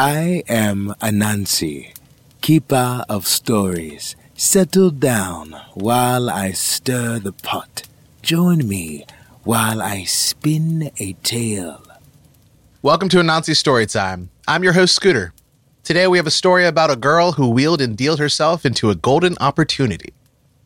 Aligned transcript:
I 0.00 0.44
am 0.46 0.94
Anansi, 1.00 1.92
keeper 2.40 3.04
of 3.08 3.26
stories. 3.26 4.14
Settle 4.36 4.92
down 4.92 5.56
while 5.74 6.30
I 6.30 6.52
stir 6.52 7.18
the 7.18 7.32
pot. 7.32 7.82
Join 8.22 8.68
me 8.68 9.06
while 9.42 9.82
I 9.82 10.04
spin 10.04 10.92
a 11.00 11.14
tale. 11.24 11.82
Welcome 12.80 13.08
to 13.08 13.16
Anansi 13.16 13.56
Storytime. 13.56 14.28
I'm 14.46 14.62
your 14.62 14.74
host, 14.74 14.94
Scooter. 14.94 15.32
Today 15.82 16.06
we 16.06 16.18
have 16.18 16.28
a 16.28 16.30
story 16.30 16.64
about 16.64 16.92
a 16.92 16.96
girl 16.96 17.32
who 17.32 17.50
wheeled 17.50 17.80
and 17.80 17.96
dealed 17.96 18.20
herself 18.20 18.64
into 18.64 18.90
a 18.90 18.94
golden 18.94 19.36
opportunity. 19.40 20.12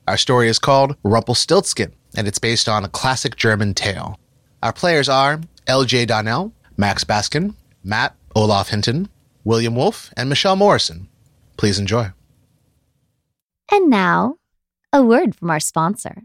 Our 0.06 0.18
story 0.18 0.48
is 0.48 0.58
called 0.58 0.94
Rumpelstiltskin, 1.04 1.94
and 2.14 2.28
it's 2.28 2.38
based 2.38 2.68
on 2.68 2.84
a 2.84 2.90
classic 2.90 3.36
German 3.36 3.72
tale. 3.72 4.20
Our 4.62 4.74
players 4.74 5.08
are 5.08 5.40
L.J. 5.66 6.04
Donnell, 6.04 6.52
Max 6.76 7.02
Baskin, 7.02 7.54
Matt 7.82 8.14
Olaf 8.34 8.68
Hinton, 8.68 9.08
William 9.44 9.74
Wolf, 9.74 10.12
and 10.16 10.28
Michelle 10.28 10.56
Morrison. 10.56 11.08
Please 11.56 11.78
enjoy. 11.78 12.12
And 13.70 13.90
now, 13.90 14.36
a 14.92 15.02
word 15.02 15.34
from 15.34 15.50
our 15.50 15.60
sponsor. 15.60 16.22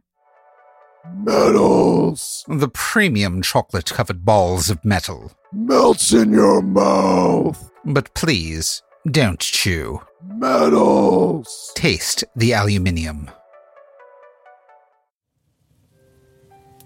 Metals 1.16 2.44
The 2.50 2.68
premium 2.68 3.42
chocolate 3.42 3.86
covered 3.86 4.26
balls 4.26 4.70
of 4.70 4.84
metal. 4.84 5.32
melts 5.54 6.12
in 6.14 6.32
your 6.34 6.62
mouth. 6.62 7.72
But 7.86 8.14
please, 8.14 8.82
don't 9.10 9.40
chew. 9.40 10.02
Metals. 10.26 11.72
Taste 11.76 12.26
the 12.36 12.52
aluminium. 12.54 13.32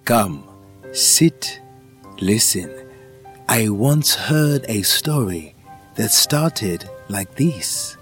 Come, 0.05 0.47
sit, 0.91 1.59
listen. 2.19 2.69
I 3.49 3.69
once 3.69 4.13
heard 4.15 4.65
a 4.67 4.81
story 4.83 5.50
that 6.01 6.09
started 6.09 6.89
like 7.09 7.35
this. 7.35 7.95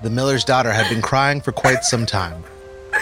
The 0.00 0.10
miller's 0.10 0.44
daughter 0.44 0.72
had 0.72 0.88
been 0.88 1.02
crying 1.02 1.40
for 1.40 1.50
quite 1.50 1.82
some 1.82 2.06
time. 2.06 2.44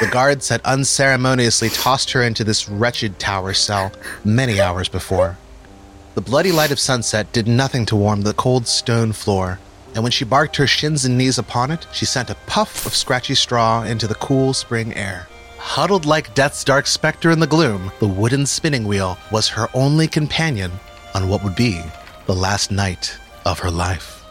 The 0.01 0.07
guards 0.07 0.49
had 0.49 0.63
unceremoniously 0.63 1.69
tossed 1.69 2.13
her 2.13 2.23
into 2.23 2.43
this 2.43 2.71
wretched 2.71 3.19
tower 3.19 3.53
cell 3.53 3.93
many 4.25 4.63
hours 4.63 4.89
before. 4.89 5.37
The 6.15 6.23
bloody 6.23 6.53
light 6.53 6.73
of 6.73 6.81
sunset 6.81 7.31
did 7.33 7.47
nothing 7.47 7.85
to 7.87 7.97
warm 7.97 8.23
the 8.23 8.33
cold 8.33 8.67
stone 8.67 9.13
floor, 9.13 9.59
and 9.95 10.03
when 10.03 10.13
she 10.13 10.25
barked 10.25 10.57
her 10.57 10.67
shins 10.67 11.05
and 11.05 11.19
knees 11.19 11.37
upon 11.37 11.71
it, 11.71 11.87
she 11.93 12.07
sent 12.07 12.31
a 12.31 12.37
puff 12.47 12.87
of 12.87 12.95
scratchy 12.95 13.35
straw 13.35 13.83
into 13.83 14.07
the 14.07 14.15
cool 14.15 14.55
spring 14.55 14.95
air. 14.95 15.29
Huddled 15.65 16.05
like 16.05 16.35
death's 16.35 16.63
dark 16.63 16.87
specter 16.87 17.33
in 17.33 17.41
the 17.41 17.49
gloom, 17.49 17.91
the 17.99 18.07
wooden 18.07 18.47
spinning 18.47 18.87
wheel 18.87 19.19
was 19.33 19.49
her 19.49 19.67
only 19.75 20.07
companion 20.07 20.71
on 21.15 21.29
what 21.29 21.43
would 21.43 21.57
be 21.57 21.83
the 22.27 22.35
last 22.35 22.71
night 22.71 23.19
of 23.45 23.59
her 23.59 23.71
life. 23.71 24.23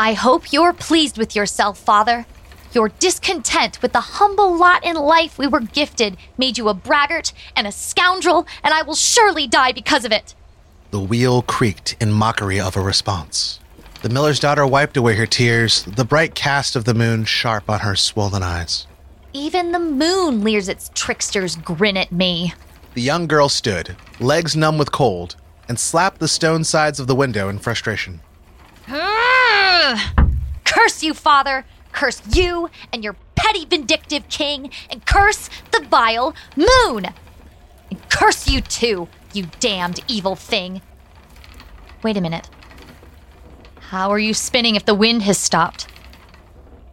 I 0.00 0.14
hope 0.14 0.52
you're 0.52 0.72
pleased 0.72 1.16
with 1.16 1.36
yourself, 1.36 1.78
Father. 1.78 2.26
Your 2.72 2.88
discontent 2.88 3.80
with 3.80 3.92
the 3.92 4.18
humble 4.18 4.56
lot 4.56 4.84
in 4.84 4.96
life 4.96 5.38
we 5.38 5.46
were 5.46 5.60
gifted 5.60 6.16
made 6.36 6.58
you 6.58 6.68
a 6.68 6.74
braggart 6.74 7.32
and 7.54 7.68
a 7.68 7.72
scoundrel, 7.72 8.48
and 8.64 8.74
I 8.74 8.82
will 8.82 8.96
surely 8.96 9.46
die 9.46 9.70
because 9.70 10.04
of 10.04 10.10
it. 10.10 10.34
The 10.90 10.98
wheel 10.98 11.42
creaked 11.42 11.94
in 12.00 12.10
mockery 12.10 12.58
of 12.58 12.76
a 12.76 12.80
response. 12.80 13.60
The 14.04 14.10
miller's 14.10 14.38
daughter 14.38 14.66
wiped 14.66 14.98
away 14.98 15.14
her 15.14 15.24
tears, 15.24 15.82
the 15.84 16.04
bright 16.04 16.34
cast 16.34 16.76
of 16.76 16.84
the 16.84 16.92
moon 16.92 17.24
sharp 17.24 17.70
on 17.70 17.80
her 17.80 17.96
swollen 17.96 18.42
eyes. 18.42 18.86
Even 19.32 19.72
the 19.72 19.78
moon 19.78 20.44
leers 20.44 20.68
its 20.68 20.90
trickster's 20.94 21.56
grin 21.56 21.96
at 21.96 22.12
me. 22.12 22.52
The 22.92 23.00
young 23.00 23.26
girl 23.26 23.48
stood, 23.48 23.96
legs 24.20 24.54
numb 24.54 24.76
with 24.76 24.92
cold, 24.92 25.36
and 25.70 25.80
slapped 25.80 26.18
the 26.18 26.28
stone 26.28 26.64
sides 26.64 27.00
of 27.00 27.06
the 27.06 27.14
window 27.14 27.48
in 27.48 27.58
frustration. 27.58 28.20
Curse 28.86 31.02
you, 31.02 31.14
Father! 31.14 31.64
Curse 31.92 32.20
you 32.36 32.68
and 32.92 33.02
your 33.02 33.16
petty 33.36 33.64
vindictive 33.64 34.28
king, 34.28 34.70
and 34.90 35.06
curse 35.06 35.48
the 35.72 35.82
vile 35.88 36.34
moon! 36.58 37.06
And 37.90 38.10
curse 38.10 38.50
you 38.50 38.60
too, 38.60 39.08
you 39.32 39.46
damned 39.60 40.00
evil 40.08 40.36
thing! 40.36 40.82
Wait 42.02 42.18
a 42.18 42.20
minute. 42.20 42.50
How 43.88 44.10
are 44.10 44.18
you 44.18 44.32
spinning 44.32 44.76
if 44.76 44.86
the 44.86 44.94
wind 44.94 45.22
has 45.22 45.38
stopped? 45.38 45.88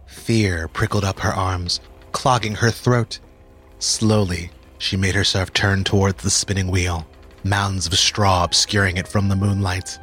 Fear 0.05 0.67
prickled 0.67 1.05
up 1.05 1.19
her 1.19 1.33
arms, 1.33 1.79
clogging 2.11 2.55
her 2.55 2.69
throat. 2.69 3.19
Slowly, 3.79 4.51
she 4.77 4.97
made 4.97 5.15
herself 5.15 5.53
turn 5.53 5.85
toward 5.85 6.17
the 6.17 6.29
spinning 6.29 6.69
wheel, 6.69 7.07
mounds 7.45 7.87
of 7.87 7.97
straw 7.97 8.43
obscuring 8.43 8.97
it 8.97 9.07
from 9.07 9.29
the 9.29 9.37
moonlight. 9.37 9.97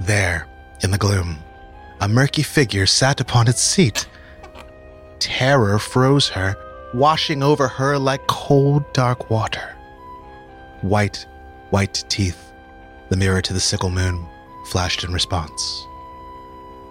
There, 0.00 0.46
in 0.82 0.92
the 0.92 0.96
gloom, 0.96 1.38
a 2.00 2.08
murky 2.08 2.44
figure 2.44 2.86
sat 2.86 3.20
upon 3.20 3.48
its 3.48 3.60
seat. 3.60 4.08
Terror 5.18 5.80
froze 5.80 6.28
her, 6.28 6.56
washing 6.94 7.42
over 7.42 7.66
her 7.66 7.98
like 7.98 8.26
cold, 8.28 8.84
dark 8.92 9.28
water. 9.28 9.76
White, 10.82 11.26
white 11.70 12.04
teeth, 12.08 12.52
the 13.08 13.16
mirror 13.16 13.42
to 13.42 13.52
the 13.52 13.60
sickle 13.60 13.90
moon, 13.90 14.24
flashed 14.66 15.02
in 15.02 15.12
response. 15.12 15.86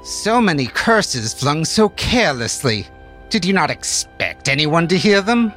So 0.04 0.42
many 0.42 0.66
curses 0.66 1.32
flung 1.32 1.64
so 1.64 1.90
carelessly. 1.90 2.88
Did 3.30 3.46
you 3.46 3.54
not 3.54 3.70
expect 3.70 4.50
anyone 4.50 4.88
to 4.88 4.98
hear 4.98 5.22
them? 5.22 5.54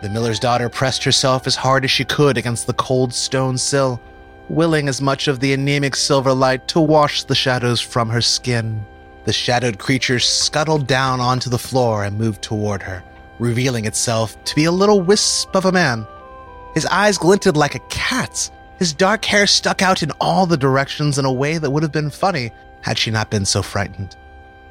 The 0.00 0.08
miller's 0.08 0.38
daughter 0.40 0.70
pressed 0.70 1.04
herself 1.04 1.46
as 1.46 1.56
hard 1.56 1.84
as 1.84 1.90
she 1.90 2.06
could 2.06 2.38
against 2.38 2.66
the 2.66 2.72
cold 2.72 3.12
stone 3.12 3.58
sill, 3.58 4.00
willing 4.48 4.88
as 4.88 5.02
much 5.02 5.28
of 5.28 5.40
the 5.40 5.52
anemic 5.52 5.94
silver 5.94 6.32
light 6.32 6.66
to 6.68 6.80
wash 6.80 7.24
the 7.24 7.34
shadows 7.34 7.82
from 7.82 8.08
her 8.08 8.22
skin. 8.22 8.82
The 9.24 9.32
shadowed 9.32 9.78
creature 9.78 10.18
scuttled 10.18 10.86
down 10.86 11.20
onto 11.20 11.50
the 11.50 11.58
floor 11.58 12.02
and 12.04 12.16
moved 12.16 12.40
toward 12.40 12.82
her, 12.82 13.04
revealing 13.38 13.84
itself 13.84 14.42
to 14.44 14.54
be 14.54 14.64
a 14.64 14.72
little 14.72 15.02
wisp 15.02 15.54
of 15.54 15.66
a 15.66 15.72
man. 15.72 16.06
His 16.74 16.86
eyes 16.86 17.18
glinted 17.18 17.58
like 17.58 17.74
a 17.74 17.86
cat's. 17.90 18.50
His 18.78 18.94
dark 18.94 19.22
hair 19.26 19.46
stuck 19.46 19.82
out 19.82 20.02
in 20.02 20.12
all 20.12 20.46
the 20.46 20.56
directions 20.56 21.18
in 21.18 21.26
a 21.26 21.32
way 21.32 21.58
that 21.58 21.70
would 21.70 21.82
have 21.82 21.92
been 21.92 22.10
funny 22.10 22.52
had 22.82 22.98
she 22.98 23.10
not 23.10 23.30
been 23.30 23.44
so 23.44 23.62
frightened. 23.62 24.16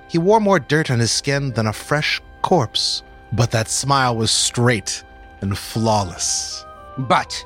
He 0.08 0.18
wore 0.18 0.40
more 0.40 0.60
dirt 0.60 0.92
on 0.92 1.00
his 1.00 1.12
skin 1.12 1.52
than 1.52 1.68
a 1.68 1.74
fresh 1.74 2.22
corpse, 2.42 3.04
but 3.32 3.52
that 3.52 3.70
smile 3.70 4.16
was 4.16 4.32
straight 4.32 5.04
and 5.42 5.58
flawless. 5.58 6.66
But. 6.98 7.46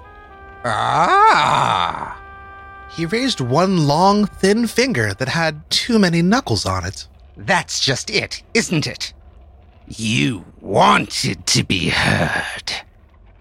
Ah! 0.63 2.21
He 2.95 3.05
raised 3.05 3.41
one 3.41 3.87
long, 3.87 4.25
thin 4.25 4.67
finger 4.67 5.13
that 5.13 5.27
had 5.27 5.69
too 5.69 5.99
many 5.99 6.21
knuckles 6.21 6.65
on 6.65 6.85
it. 6.85 7.07
That's 7.37 7.79
just 7.79 8.09
it, 8.09 8.41
isn't 8.53 8.87
it? 8.87 9.13
You 9.87 10.45
wanted 10.61 11.45
to 11.47 11.63
be 11.63 11.89
heard. 11.89 12.71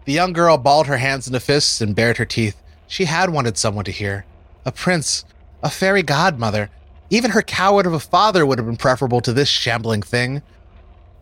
The 0.05 0.13
young 0.13 0.33
girl 0.33 0.59
balled 0.59 0.89
her 0.89 0.99
hands 0.99 1.27
into 1.27 1.41
fists 1.41 1.81
and 1.81 1.95
bared 1.95 2.19
her 2.19 2.27
teeth. 2.27 2.61
She 2.87 3.07
had 3.07 3.31
wanted 3.31 3.57
someone 3.57 3.85
to 3.87 3.93
hear. 3.93 4.27
A 4.67 4.73
prince, 4.73 5.25
a 5.63 5.71
fairy 5.71 6.03
godmother. 6.03 6.69
Even 7.15 7.31
her 7.31 7.43
coward 7.43 7.87
of 7.87 7.93
a 7.93 8.01
father 8.01 8.45
would 8.45 8.59
have 8.59 8.67
been 8.67 8.77
preferable 8.77 9.21
to 9.21 9.33
this 9.33 9.49
shambling 9.49 10.03
thing. 10.03 10.43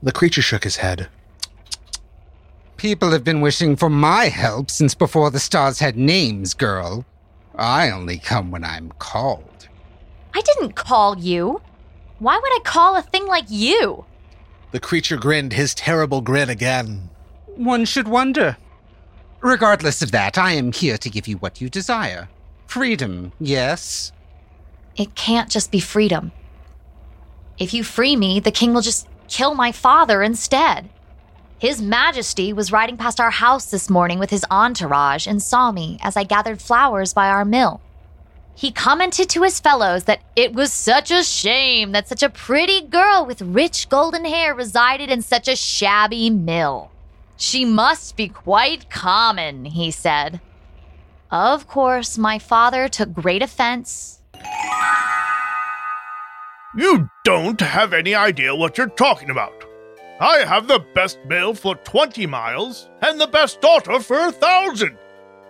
The 0.03 0.11
creature 0.11 0.41
shook 0.41 0.65
his 0.65 0.77
head. 0.77 1.09
People 2.79 3.11
have 3.11 3.25
been 3.25 3.43
wishing 3.43 3.77
for 3.77 3.91
my 3.91 4.29
help 4.29 4.71
since 4.71 4.95
before 4.95 5.31
the 5.31 5.39
stars 5.39 5.81
had 5.81 5.99
names, 5.99 6.55
girl. 6.55 7.05
I 7.57 7.91
only 7.91 8.17
come 8.17 8.51
when 8.51 8.65
I'm 8.65 8.93
called. 8.99 9.69
I 10.35 10.41
didn't 10.41 10.77
call 10.77 11.19
you. 11.19 11.61
Why 12.21 12.37
would 12.39 12.53
I 12.53 12.61
call 12.65 12.97
a 12.97 13.03
thing 13.03 13.27
like 13.27 13.51
you? 13.51 14.07
The 14.71 14.81
creature 14.81 15.19
grinned 15.19 15.53
his 15.53 15.75
terrible 15.75 16.23
grin 16.23 16.49
again. 16.49 17.11
One 17.57 17.85
should 17.85 18.09
wonder. 18.09 18.57
Regardless 19.43 20.01
of 20.01 20.11
that, 20.13 20.39
I 20.39 20.53
am 20.53 20.73
here 20.73 20.97
to 20.97 21.11
give 21.11 21.29
you 21.29 21.37
what 21.37 21.61
you 21.61 21.69
desire. 21.69 22.31
Freedom, 22.67 23.33
yes? 23.39 24.11
It 24.97 25.15
can't 25.15 25.51
just 25.51 25.71
be 25.71 25.81
freedom. 25.81 26.33
If 27.59 27.73
you 27.73 27.85
free 27.85 28.17
me, 28.17 28.41
the 28.41 28.51
king 28.51 28.75
will 28.75 28.81
just 28.81 29.09
kill 29.29 29.55
my 29.55 29.73
father 29.73 30.23
instead. 30.23 30.89
His 31.59 31.81
Majesty 31.81 32.53
was 32.53 32.73
riding 32.73 32.97
past 32.97 33.21
our 33.21 33.31
house 33.31 33.67
this 33.67 33.89
morning 33.89 34.19
with 34.19 34.31
his 34.31 34.45
entourage 34.51 35.27
and 35.29 35.41
saw 35.41 35.71
me 35.71 35.99
as 36.03 36.17
I 36.17 36.25
gathered 36.25 36.61
flowers 36.61 37.15
by 37.15 37.29
our 37.29 37.45
mill. 37.45 37.81
He 38.55 38.71
commented 38.71 39.31
to 39.31 39.45
his 39.45 39.61
fellows 39.61 40.05
that 40.05 40.23
it 40.37 40.53
was 40.53 40.73
such 40.73 41.11
a 41.11 41.23
shame 41.23 41.93
that 41.93 42.09
such 42.09 42.23
a 42.23 42.29
pretty 42.29 42.83
girl 42.83 43.25
with 43.25 43.41
rich 43.41 43.89
golden 43.89 44.25
hair 44.25 44.55
resided 44.55 45.11
in 45.11 45.23
such 45.23 45.49
a 45.49 45.57
shabby 45.57 46.31
mill. 46.31 46.91
She 47.37 47.65
must 47.65 48.17
be 48.17 48.29
quite 48.29 48.91
common, 48.91 49.65
he 49.65 49.91
said. 49.91 50.41
Of 51.31 51.67
course, 51.67 52.19
my 52.19 52.39
father 52.39 52.89
took 52.89 53.15
great 53.15 53.43
offense. 53.43 54.21
You 56.75 57.11
don't 57.23 57.61
have 57.61 57.93
any 57.93 58.15
idea 58.15 58.57
what 58.57 58.79
you're 58.79 58.89
talking 58.89 59.29
about. 59.29 59.53
I 60.21 60.39
have 60.39 60.69
the 60.69 60.83
best 60.95 61.19
male 61.27 61.53
for 61.53 61.75
20 61.75 62.27
miles 62.27 62.89
and 63.03 63.21
the 63.21 63.27
best 63.27 63.61
daughter 63.61 64.01
for 64.01 64.29
a 64.29 64.33
thousand. 64.33 64.97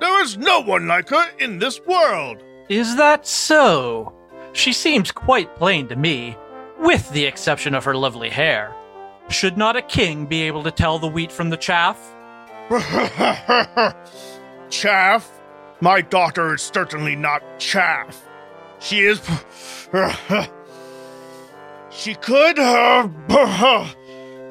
There 0.00 0.20
is 0.22 0.36
no 0.36 0.60
one 0.60 0.88
like 0.88 1.10
her 1.10 1.30
in 1.38 1.60
this 1.60 1.80
world. 1.86 2.42
Is 2.68 2.96
that 2.96 3.24
so? 3.24 4.12
She 4.52 4.72
seems 4.72 5.12
quite 5.12 5.54
plain 5.54 5.86
to 5.88 5.96
me, 5.96 6.36
with 6.80 7.08
the 7.10 7.24
exception 7.24 7.76
of 7.76 7.84
her 7.84 7.94
lovely 7.94 8.30
hair. 8.30 8.74
Should 9.28 9.56
not 9.56 9.76
a 9.76 9.82
king 9.82 10.26
be 10.26 10.42
able 10.42 10.64
to 10.64 10.72
tell 10.72 10.98
the 10.98 11.06
wheat 11.06 11.30
from 11.30 11.50
the 11.50 11.56
chaff? 11.56 12.00
chaff? 14.70 15.30
My 15.80 16.00
daughter 16.00 16.54
is 16.54 16.62
certainly 16.62 17.14
not 17.14 17.60
chaff. 17.60 18.28
She 18.80 19.02
is. 19.02 19.20
she 21.94 22.14
could. 22.14 22.58
Uh, 22.58 23.88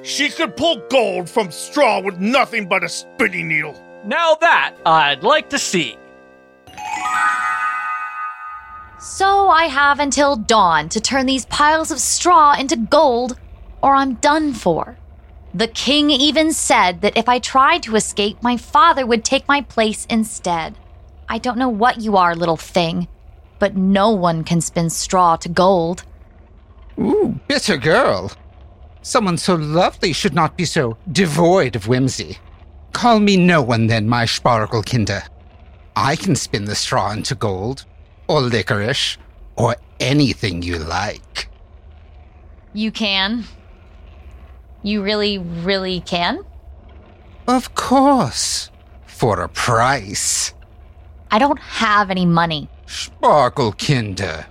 she 0.03 0.29
could 0.29 0.57
pull 0.57 0.81
gold 0.89 1.29
from 1.29 1.51
straw 1.51 2.01
with 2.01 2.17
nothing 2.19 2.67
but 2.67 2.83
a 2.83 2.89
spinning 2.89 3.47
needle. 3.47 3.75
Now 4.05 4.35
that 4.41 4.75
I'd 4.85 5.23
like 5.23 5.49
to 5.51 5.59
see. 5.59 5.97
So 8.99 9.49
I 9.49 9.65
have 9.65 9.99
until 9.99 10.35
dawn 10.35 10.89
to 10.89 11.01
turn 11.01 11.25
these 11.25 11.45
piles 11.47 11.91
of 11.91 11.99
straw 11.99 12.55
into 12.57 12.75
gold, 12.75 13.37
or 13.81 13.95
I'm 13.95 14.15
done 14.15 14.53
for. 14.53 14.97
The 15.53 15.67
king 15.67 16.09
even 16.09 16.53
said 16.53 17.01
that 17.01 17.17
if 17.17 17.27
I 17.27 17.39
tried 17.39 17.83
to 17.83 17.95
escape, 17.95 18.41
my 18.41 18.57
father 18.57 19.05
would 19.05 19.25
take 19.25 19.47
my 19.47 19.61
place 19.61 20.05
instead. 20.09 20.77
I 21.27 21.39
don't 21.39 21.57
know 21.57 21.69
what 21.69 22.01
you 22.01 22.15
are, 22.15 22.35
little 22.35 22.57
thing, 22.57 23.07
but 23.59 23.75
no 23.75 24.11
one 24.11 24.43
can 24.43 24.61
spin 24.61 24.89
straw 24.89 25.35
to 25.37 25.49
gold. 25.49 26.03
Ooh, 26.99 27.39
bitter 27.47 27.77
girl. 27.77 28.31
Someone 29.01 29.37
so 29.37 29.55
lovely 29.55 30.13
should 30.13 30.33
not 30.33 30.57
be 30.57 30.65
so 30.65 30.97
devoid 31.11 31.75
of 31.75 31.87
whimsy. 31.87 32.37
Call 32.93 33.19
me 33.19 33.37
no 33.37 33.61
one 33.61 33.87
then, 33.87 34.07
my 34.07 34.25
Spargelkinder. 34.25 35.23
I 35.95 36.15
can 36.15 36.35
spin 36.35 36.65
the 36.65 36.75
straw 36.75 37.11
into 37.11 37.35
gold, 37.35 37.85
or 38.27 38.41
licorice, 38.41 39.17
or 39.55 39.75
anything 39.99 40.61
you 40.61 40.77
like. 40.77 41.49
You 42.73 42.91
can? 42.91 43.45
You 44.83 45.03
really, 45.03 45.37
really 45.37 46.01
can? 46.01 46.43
Of 47.47 47.75
course. 47.75 48.69
For 49.05 49.41
a 49.41 49.49
price. 49.49 50.53
I 51.29 51.39
don't 51.39 51.59
have 51.59 52.09
any 52.09 52.25
money. 52.25 52.69
Spargelkinder. 52.87 54.45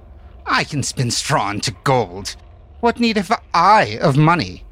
I 0.52 0.64
can 0.64 0.82
spin 0.82 1.12
straw 1.12 1.50
into 1.50 1.70
gold. 1.84 2.34
What 2.80 2.98
need 2.98 3.16
have 3.16 3.40
I 3.54 3.98
of 4.02 4.16
money? 4.16 4.64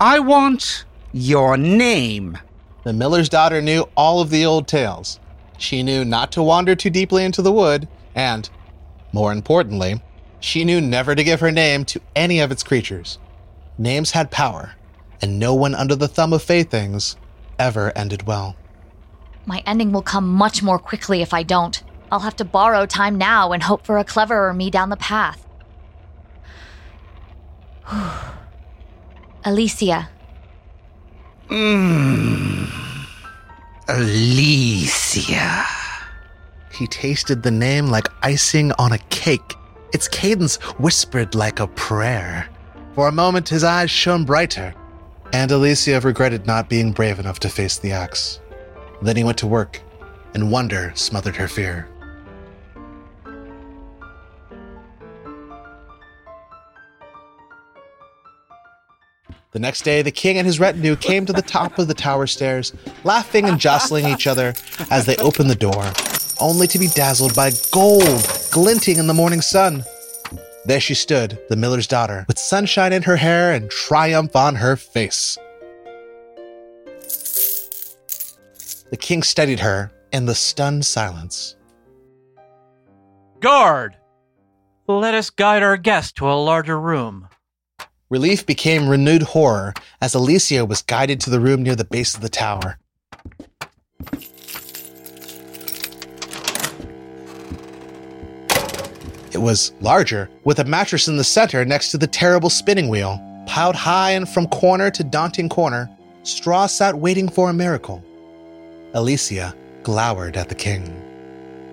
I 0.00 0.20
want 0.20 0.84
your 1.12 1.56
name. 1.56 2.38
The 2.84 2.92
miller's 2.92 3.28
daughter 3.28 3.60
knew 3.60 3.88
all 3.96 4.20
of 4.20 4.30
the 4.30 4.44
old 4.44 4.68
tales. 4.68 5.18
She 5.58 5.82
knew 5.82 6.04
not 6.04 6.30
to 6.32 6.44
wander 6.44 6.76
too 6.76 6.90
deeply 6.90 7.24
into 7.24 7.42
the 7.42 7.52
wood, 7.52 7.88
and, 8.14 8.48
more 9.12 9.32
importantly, 9.32 10.00
she 10.38 10.64
knew 10.64 10.80
never 10.80 11.16
to 11.16 11.24
give 11.24 11.40
her 11.40 11.50
name 11.50 11.84
to 11.86 12.00
any 12.14 12.38
of 12.38 12.52
its 12.52 12.62
creatures. 12.62 13.18
Names 13.76 14.12
had 14.12 14.30
power, 14.30 14.76
and 15.20 15.40
no 15.40 15.54
one 15.54 15.74
under 15.74 15.96
the 15.96 16.08
thumb 16.08 16.32
of 16.32 16.42
Fey 16.42 16.62
things 16.62 17.16
ever 17.58 17.90
ended 17.96 18.28
well. 18.28 18.54
My 19.44 19.60
ending 19.66 19.90
will 19.90 20.02
come 20.02 20.32
much 20.32 20.62
more 20.62 20.78
quickly 20.78 21.20
if 21.20 21.34
I 21.34 21.42
don't. 21.42 21.82
I'll 22.14 22.20
have 22.20 22.36
to 22.36 22.44
borrow 22.44 22.86
time 22.86 23.18
now 23.18 23.50
and 23.50 23.60
hope 23.60 23.84
for 23.84 23.98
a 23.98 24.04
cleverer 24.04 24.54
me 24.54 24.70
down 24.70 24.88
the 24.88 24.96
path. 24.96 25.44
Alicia. 29.44 30.08
Mmm. 31.48 32.70
Alicia. 33.88 35.64
He 36.72 36.86
tasted 36.86 37.42
the 37.42 37.50
name 37.50 37.88
like 37.88 38.06
icing 38.22 38.70
on 38.78 38.92
a 38.92 38.98
cake. 39.10 39.56
Its 39.92 40.06
cadence 40.06 40.54
whispered 40.78 41.34
like 41.34 41.58
a 41.58 41.66
prayer. 41.66 42.48
For 42.94 43.08
a 43.08 43.12
moment, 43.12 43.48
his 43.48 43.64
eyes 43.64 43.90
shone 43.90 44.24
brighter, 44.24 44.72
and 45.32 45.50
Alicia 45.50 46.00
regretted 46.00 46.46
not 46.46 46.68
being 46.68 46.92
brave 46.92 47.18
enough 47.18 47.40
to 47.40 47.48
face 47.48 47.80
the 47.80 47.90
axe. 47.90 48.38
Then 49.02 49.16
he 49.16 49.24
went 49.24 49.38
to 49.38 49.48
work, 49.48 49.82
and 50.32 50.52
wonder 50.52 50.92
smothered 50.94 51.34
her 51.34 51.48
fear. 51.48 51.88
The 59.54 59.60
next 59.60 59.82
day, 59.82 60.02
the 60.02 60.10
king 60.10 60.36
and 60.36 60.46
his 60.48 60.58
retinue 60.58 60.96
came 60.96 61.26
to 61.26 61.32
the 61.32 61.40
top 61.40 61.78
of 61.78 61.86
the 61.86 61.94
tower 61.94 62.26
stairs, 62.26 62.72
laughing 63.04 63.48
and 63.48 63.56
jostling 63.56 64.04
each 64.04 64.26
other 64.26 64.52
as 64.90 65.06
they 65.06 65.14
opened 65.18 65.48
the 65.48 65.54
door, 65.54 65.92
only 66.40 66.66
to 66.66 66.76
be 66.76 66.88
dazzled 66.88 67.36
by 67.36 67.52
gold 67.70 68.28
glinting 68.50 68.98
in 68.98 69.06
the 69.06 69.14
morning 69.14 69.40
sun. 69.40 69.84
There 70.64 70.80
she 70.80 70.94
stood, 70.94 71.38
the 71.48 71.54
miller's 71.54 71.86
daughter, 71.86 72.24
with 72.26 72.36
sunshine 72.36 72.92
in 72.92 73.02
her 73.02 73.14
hair 73.14 73.52
and 73.52 73.70
triumph 73.70 74.34
on 74.34 74.56
her 74.56 74.74
face. 74.74 75.38
The 78.90 78.98
king 78.98 79.22
studied 79.22 79.60
her 79.60 79.92
in 80.12 80.26
the 80.26 80.34
stunned 80.34 80.84
silence. 80.84 81.54
Guard! 83.38 83.96
Let 84.88 85.14
us 85.14 85.30
guide 85.30 85.62
our 85.62 85.76
guest 85.76 86.16
to 86.16 86.28
a 86.28 86.34
larger 86.34 86.80
room. 86.80 87.28
Relief 88.14 88.46
became 88.46 88.88
renewed 88.88 89.22
horror 89.22 89.74
as 90.00 90.14
Alicia 90.14 90.64
was 90.64 90.82
guided 90.82 91.18
to 91.22 91.30
the 91.30 91.40
room 91.40 91.64
near 91.64 91.74
the 91.74 91.84
base 91.84 92.14
of 92.14 92.20
the 92.20 92.28
tower. 92.28 92.78
It 99.32 99.38
was 99.38 99.72
larger, 99.80 100.30
with 100.44 100.60
a 100.60 100.64
mattress 100.64 101.08
in 101.08 101.16
the 101.16 101.24
center 101.24 101.64
next 101.64 101.90
to 101.90 101.98
the 101.98 102.06
terrible 102.06 102.50
spinning 102.50 102.88
wheel. 102.88 103.20
Piled 103.48 103.74
high 103.74 104.12
and 104.12 104.28
from 104.28 104.46
corner 104.46 104.92
to 104.92 105.02
daunting 105.02 105.48
corner, 105.48 105.90
Straw 106.22 106.68
sat 106.68 106.94
waiting 106.94 107.28
for 107.28 107.50
a 107.50 107.52
miracle. 107.52 108.00
Alicia 108.94 109.56
glowered 109.82 110.36
at 110.36 110.48
the 110.48 110.54
king. 110.54 111.02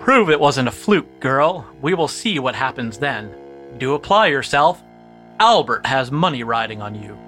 Prove 0.00 0.28
it 0.28 0.40
wasn't 0.40 0.66
a 0.66 0.72
fluke, 0.72 1.20
girl. 1.20 1.64
We 1.80 1.94
will 1.94 2.08
see 2.08 2.40
what 2.40 2.56
happens 2.56 2.98
then. 2.98 3.32
Do 3.78 3.94
apply 3.94 4.26
yourself. 4.26 4.82
Albert 5.40 5.86
has 5.86 6.10
money 6.10 6.42
riding 6.42 6.80
on 6.82 6.94
you. 6.94 7.18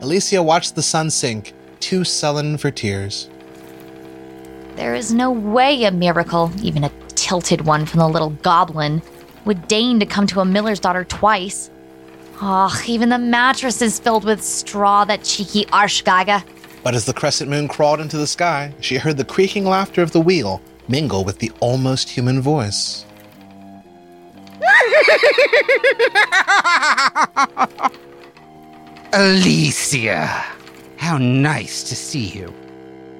Alicia 0.00 0.42
watched 0.42 0.74
the 0.74 0.82
sun 0.82 1.10
sink, 1.10 1.52
too 1.80 2.04
sullen 2.04 2.56
for 2.58 2.70
tears. 2.70 3.28
There 4.76 4.94
is 4.94 5.12
no 5.12 5.30
way 5.30 5.84
a 5.84 5.90
miracle, 5.90 6.50
even 6.62 6.84
a 6.84 6.90
tilted 7.10 7.62
one 7.62 7.86
from 7.86 8.00
the 8.00 8.08
little 8.08 8.30
goblin, 8.30 9.02
would 9.44 9.68
deign 9.68 10.00
to 10.00 10.06
come 10.06 10.26
to 10.28 10.40
a 10.40 10.44
miller's 10.44 10.80
daughter 10.80 11.04
twice. 11.04 11.70
Oh, 12.40 12.82
even 12.86 13.10
the 13.10 13.18
mattress 13.18 13.80
is 13.80 14.00
filled 14.00 14.24
with 14.24 14.42
straw, 14.42 15.04
that 15.04 15.22
cheeky 15.22 15.64
Arschgeiger. 15.66 16.42
But 16.82 16.94
as 16.94 17.04
the 17.04 17.14
crescent 17.14 17.48
moon 17.48 17.68
crawled 17.68 18.00
into 18.00 18.16
the 18.16 18.26
sky, 18.26 18.74
she 18.80 18.96
heard 18.96 19.16
the 19.16 19.24
creaking 19.24 19.64
laughter 19.64 20.02
of 20.02 20.10
the 20.12 20.20
wheel 20.20 20.60
mingle 20.88 21.24
with 21.24 21.38
the 21.38 21.50
almost 21.60 22.10
human 22.10 22.42
voice. 22.42 23.06
Alicia, 29.12 30.26
how 30.96 31.18
nice 31.18 31.84
to 31.84 31.94
see 31.94 32.26
you. 32.26 32.52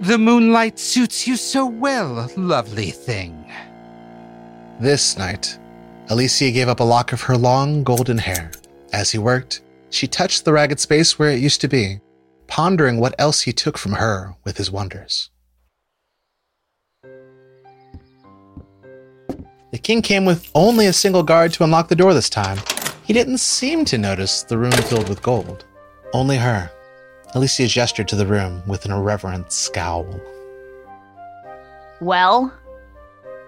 The 0.00 0.18
moonlight 0.18 0.78
suits 0.78 1.26
you 1.26 1.36
so 1.36 1.66
well, 1.66 2.28
lovely 2.36 2.90
thing. 2.90 3.52
This 4.80 5.16
night, 5.16 5.58
Alicia 6.08 6.50
gave 6.50 6.68
up 6.68 6.80
a 6.80 6.84
lock 6.84 7.12
of 7.12 7.22
her 7.22 7.36
long 7.36 7.84
golden 7.84 8.18
hair. 8.18 8.50
As 8.92 9.12
he 9.12 9.18
worked, 9.18 9.62
she 9.90 10.08
touched 10.08 10.44
the 10.44 10.52
ragged 10.52 10.80
space 10.80 11.18
where 11.18 11.30
it 11.30 11.40
used 11.40 11.60
to 11.60 11.68
be, 11.68 12.00
pondering 12.48 12.98
what 12.98 13.14
else 13.18 13.42
he 13.42 13.52
took 13.52 13.78
from 13.78 13.92
her 13.92 14.34
with 14.44 14.56
his 14.56 14.70
wonders. 14.70 15.30
The 19.74 19.80
king 19.80 20.02
came 20.02 20.24
with 20.24 20.48
only 20.54 20.86
a 20.86 20.92
single 20.92 21.24
guard 21.24 21.52
to 21.54 21.64
unlock 21.64 21.88
the 21.88 21.96
door 21.96 22.14
this 22.14 22.30
time. 22.30 22.58
He 23.02 23.12
didn't 23.12 23.38
seem 23.38 23.84
to 23.86 23.98
notice 23.98 24.44
the 24.44 24.56
room 24.56 24.70
filled 24.70 25.08
with 25.08 25.20
gold. 25.20 25.64
Only 26.12 26.36
her. 26.36 26.70
Alicia 27.34 27.66
gestured 27.66 28.06
to 28.06 28.14
the 28.14 28.24
room 28.24 28.62
with 28.68 28.84
an 28.84 28.92
irreverent 28.92 29.50
scowl. 29.50 30.06
Well, 32.00 32.52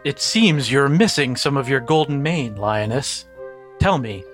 It 0.05 0.19
seems 0.19 0.69
you're 0.69 0.89
missing 0.89 1.37
some 1.37 1.57
of 1.57 1.69
your 1.69 1.79
golden 1.79 2.21
mane, 2.21 2.57
lioness. 2.57 3.27
Tell 3.79 3.99
me, 3.99 4.25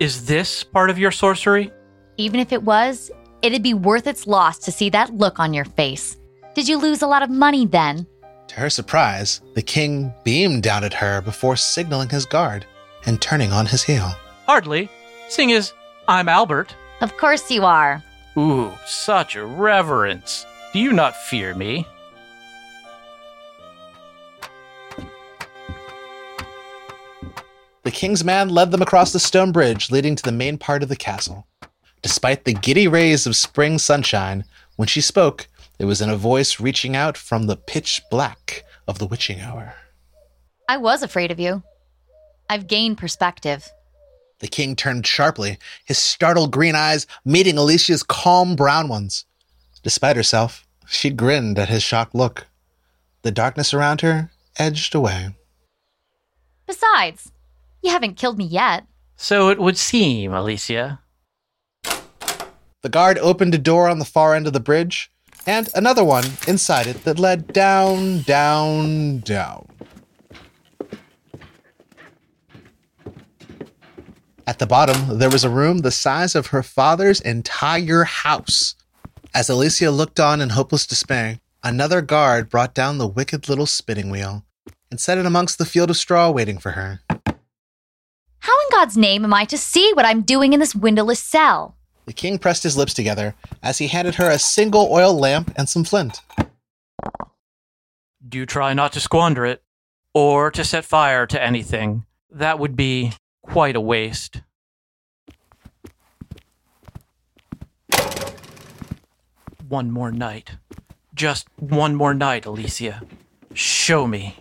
is 0.00 0.24
this 0.24 0.64
part 0.64 0.88
of 0.88 0.98
your 0.98 1.10
sorcery? 1.10 1.70
even 2.16 2.40
if 2.40 2.50
it 2.52 2.62
was, 2.62 3.10
it'd 3.42 3.62
be 3.62 3.74
worth 3.74 4.06
its 4.06 4.26
loss 4.26 4.58
to 4.60 4.72
see 4.72 4.88
that 4.88 5.12
look 5.18 5.38
on 5.38 5.52
your 5.52 5.66
face. 5.66 6.16
Did 6.54 6.66
you 6.66 6.78
lose 6.78 7.02
a 7.02 7.06
lot 7.06 7.22
of 7.22 7.28
money 7.28 7.66
then? 7.66 8.06
To 8.52 8.60
her 8.60 8.68
surprise, 8.68 9.40
the 9.54 9.62
king 9.62 10.12
beamed 10.24 10.62
down 10.62 10.84
at 10.84 10.92
her 10.92 11.22
before 11.22 11.56
signaling 11.56 12.10
his 12.10 12.26
guard 12.26 12.66
and 13.06 13.18
turning 13.18 13.50
on 13.50 13.64
his 13.64 13.82
heel. 13.82 14.12
Hardly, 14.44 14.90
seeing 15.30 15.52
as 15.52 15.72
I'm 16.06 16.28
Albert. 16.28 16.76
Of 17.00 17.16
course 17.16 17.50
you 17.50 17.64
are. 17.64 18.04
Ooh, 18.36 18.72
such 18.84 19.36
a 19.36 19.46
reverence. 19.46 20.44
Do 20.74 20.80
you 20.80 20.92
not 20.92 21.16
fear 21.16 21.54
me? 21.54 21.86
The 27.84 27.90
king's 27.90 28.22
man 28.22 28.50
led 28.50 28.70
them 28.70 28.82
across 28.82 29.14
the 29.14 29.18
stone 29.18 29.52
bridge 29.52 29.90
leading 29.90 30.14
to 30.14 30.22
the 30.22 30.30
main 30.30 30.58
part 30.58 30.82
of 30.82 30.90
the 30.90 30.96
castle. 30.96 31.46
Despite 32.02 32.44
the 32.44 32.52
giddy 32.52 32.86
rays 32.86 33.26
of 33.26 33.34
spring 33.34 33.78
sunshine, 33.78 34.44
when 34.76 34.88
she 34.88 35.00
spoke, 35.00 35.48
it 35.78 35.84
was 35.84 36.00
in 36.00 36.10
a 36.10 36.16
voice 36.16 36.60
reaching 36.60 36.94
out 36.96 37.16
from 37.16 37.46
the 37.46 37.56
pitch 37.56 38.00
black 38.10 38.64
of 38.86 38.98
the 38.98 39.06
witching 39.06 39.40
hour. 39.40 39.74
I 40.68 40.76
was 40.76 41.02
afraid 41.02 41.30
of 41.30 41.40
you. 41.40 41.62
I've 42.48 42.66
gained 42.66 42.98
perspective. 42.98 43.70
The 44.40 44.48
king 44.48 44.74
turned 44.74 45.06
sharply, 45.06 45.58
his 45.84 45.98
startled 45.98 46.50
green 46.50 46.74
eyes 46.74 47.06
meeting 47.24 47.56
Alicia's 47.56 48.02
calm 48.02 48.56
brown 48.56 48.88
ones. 48.88 49.24
Despite 49.82 50.16
herself, 50.16 50.66
she 50.86 51.10
grinned 51.10 51.58
at 51.58 51.68
his 51.68 51.82
shocked 51.82 52.14
look. 52.14 52.46
The 53.22 53.30
darkness 53.30 53.72
around 53.72 54.00
her 54.00 54.30
edged 54.58 54.94
away. 54.94 55.34
Besides, 56.66 57.32
you 57.82 57.90
haven't 57.90 58.16
killed 58.16 58.38
me 58.38 58.44
yet. 58.44 58.86
So 59.16 59.50
it 59.50 59.60
would 59.60 59.78
seem, 59.78 60.32
Alicia. 60.32 61.00
The 61.84 62.88
guard 62.88 63.18
opened 63.18 63.54
a 63.54 63.58
door 63.58 63.88
on 63.88 64.00
the 64.00 64.04
far 64.04 64.34
end 64.34 64.48
of 64.48 64.52
the 64.52 64.58
bridge, 64.58 65.11
and 65.46 65.68
another 65.74 66.04
one 66.04 66.24
inside 66.46 66.86
it 66.86 67.04
that 67.04 67.18
led 67.18 67.52
down, 67.52 68.22
down, 68.22 69.18
down. 69.20 69.68
At 74.46 74.58
the 74.58 74.66
bottom, 74.66 75.18
there 75.18 75.30
was 75.30 75.44
a 75.44 75.50
room 75.50 75.78
the 75.78 75.90
size 75.90 76.34
of 76.34 76.48
her 76.48 76.62
father's 76.62 77.20
entire 77.20 78.04
house. 78.04 78.74
As 79.34 79.48
Alicia 79.48 79.90
looked 79.90 80.20
on 80.20 80.40
in 80.40 80.50
hopeless 80.50 80.86
despair, 80.86 81.38
another 81.62 82.02
guard 82.02 82.50
brought 82.50 82.74
down 82.74 82.98
the 82.98 83.06
wicked 83.06 83.48
little 83.48 83.66
spinning 83.66 84.10
wheel 84.10 84.44
and 84.90 85.00
set 85.00 85.16
it 85.16 85.26
amongst 85.26 85.58
the 85.58 85.64
field 85.64 85.90
of 85.90 85.96
straw 85.96 86.30
waiting 86.30 86.58
for 86.58 86.72
her. 86.72 87.00
How 88.40 88.60
in 88.60 88.68
God's 88.72 88.96
name 88.96 89.24
am 89.24 89.32
I 89.32 89.44
to 89.46 89.56
see 89.56 89.92
what 89.94 90.04
I'm 90.04 90.22
doing 90.22 90.52
in 90.52 90.60
this 90.60 90.74
windowless 90.74 91.20
cell? 91.20 91.76
The 92.04 92.12
king 92.12 92.38
pressed 92.38 92.62
his 92.62 92.76
lips 92.76 92.94
together 92.94 93.34
as 93.62 93.78
he 93.78 93.88
handed 93.88 94.16
her 94.16 94.28
a 94.28 94.38
single 94.38 94.88
oil 94.90 95.14
lamp 95.14 95.52
and 95.56 95.68
some 95.68 95.84
flint. 95.84 96.20
Do 98.28 98.44
try 98.46 98.74
not 98.74 98.92
to 98.94 99.00
squander 99.00 99.44
it, 99.46 99.62
or 100.14 100.50
to 100.50 100.64
set 100.64 100.84
fire 100.84 101.26
to 101.26 101.42
anything. 101.42 102.04
That 102.30 102.58
would 102.58 102.76
be 102.76 103.12
quite 103.42 103.76
a 103.76 103.80
waste. 103.80 104.42
One 109.68 109.90
more 109.90 110.12
night. 110.12 110.52
Just 111.14 111.48
one 111.58 111.94
more 111.94 112.14
night, 112.14 112.46
Alicia. 112.46 113.02
Show 113.54 114.06
me. 114.06 114.36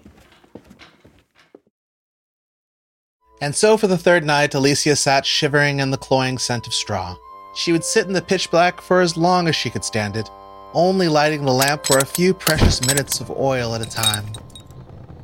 And 3.42 3.56
so 3.56 3.76
for 3.76 3.88
the 3.88 3.98
third 3.98 4.24
night, 4.24 4.54
Alicia 4.54 4.96
sat 4.96 5.26
shivering 5.26 5.80
in 5.80 5.92
the 5.92 5.98
cloying 5.98 6.38
scent 6.38 6.68
of 6.68 6.74
straw. 6.74 7.16
She 7.54 7.72
would 7.72 7.84
sit 7.84 8.08
in 8.08 8.14
the 8.14 8.22
pitch 8.22 8.50
black 8.50 8.82
for 8.82 9.02
as 9.02 9.18
long 9.18 9.48
as 9.48 9.56
she 9.56 9.70
could 9.70 9.84
stand 9.84 10.16
it, 10.16 10.30
only 10.74 11.08
lighting 11.08 11.44
the 11.44 11.52
lamp 11.52 11.86
for 11.86 11.98
a 11.98 12.06
few 12.06 12.34
precious 12.34 12.86
minutes 12.86 13.20
of 13.20 13.30
oil 13.30 13.76
at 13.76 13.82
a 13.82 13.90
time. 13.90 14.26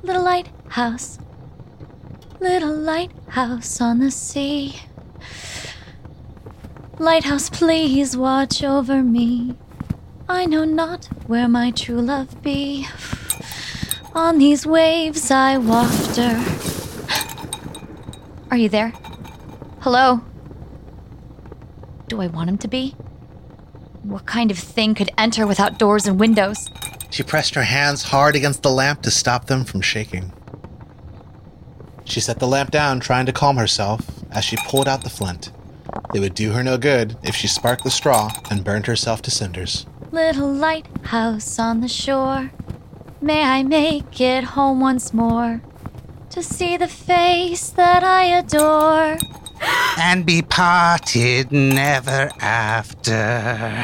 Little 0.03 0.23
lighthouse, 0.23 1.19
little 2.39 2.75
lighthouse 2.75 3.79
on 3.79 3.99
the 3.99 4.11
sea. 4.11 4.81
Lighthouse, 6.99 7.49
please 7.49 8.17
watch 8.17 8.63
over 8.63 9.03
me. 9.03 9.55
I 10.27 10.45
know 10.45 10.65
not 10.65 11.05
where 11.27 11.47
my 11.47 11.71
true 11.71 12.01
love 12.01 12.41
be. 12.41 12.87
On 14.13 14.39
these 14.39 14.65
waves 14.65 15.31
I 15.31 15.57
waft 15.57 16.17
her. 16.17 16.43
Are 18.51 18.57
you 18.57 18.67
there? 18.67 18.89
Hello? 19.81 20.21
Do 22.07 22.21
I 22.21 22.27
want 22.27 22.49
him 22.49 22.57
to 22.59 22.67
be? 22.67 22.95
What 24.03 24.25
kind 24.25 24.49
of 24.49 24.57
thing 24.57 24.95
could 24.95 25.11
enter 25.17 25.45
without 25.45 25.77
doors 25.77 26.07
and 26.07 26.17
windows? 26.19 26.69
She 27.09 27.23
pressed 27.23 27.55
her 27.55 27.63
hands 27.63 28.03
hard 28.03 28.35
against 28.35 28.63
the 28.63 28.71
lamp 28.71 29.01
to 29.01 29.11
stop 29.11 29.47
them 29.47 29.65
from 29.65 29.81
shaking. 29.81 30.31
She 32.05 32.21
set 32.21 32.39
the 32.39 32.47
lamp 32.47 32.71
down, 32.71 33.01
trying 33.01 33.25
to 33.25 33.33
calm 33.33 33.57
herself, 33.57 34.01
as 34.31 34.45
she 34.45 34.55
pulled 34.67 34.87
out 34.87 35.03
the 35.03 35.09
flint. 35.09 35.51
It 36.13 36.21
would 36.21 36.33
do 36.33 36.51
her 36.51 36.63
no 36.63 36.77
good 36.77 37.17
if 37.23 37.35
she 37.35 37.47
sparked 37.47 37.83
the 37.83 37.91
straw 37.91 38.31
and 38.49 38.63
burned 38.63 38.85
herself 38.85 39.21
to 39.23 39.31
cinders. 39.31 39.85
Little 40.11 40.51
lighthouse 40.51 41.59
on 41.59 41.81
the 41.81 41.89
shore, 41.89 42.51
may 43.21 43.43
I 43.43 43.63
make 43.63 44.21
it 44.21 44.45
home 44.45 44.79
once 44.79 45.13
more 45.13 45.61
to 46.29 46.41
see 46.41 46.77
the 46.77 46.87
face 46.87 47.69
that 47.71 48.03
I 48.03 48.23
adore. 48.23 49.17
And 49.99 50.27
be 50.27 50.43
parted 50.43 51.51
never 51.51 52.29
after. 52.39 53.83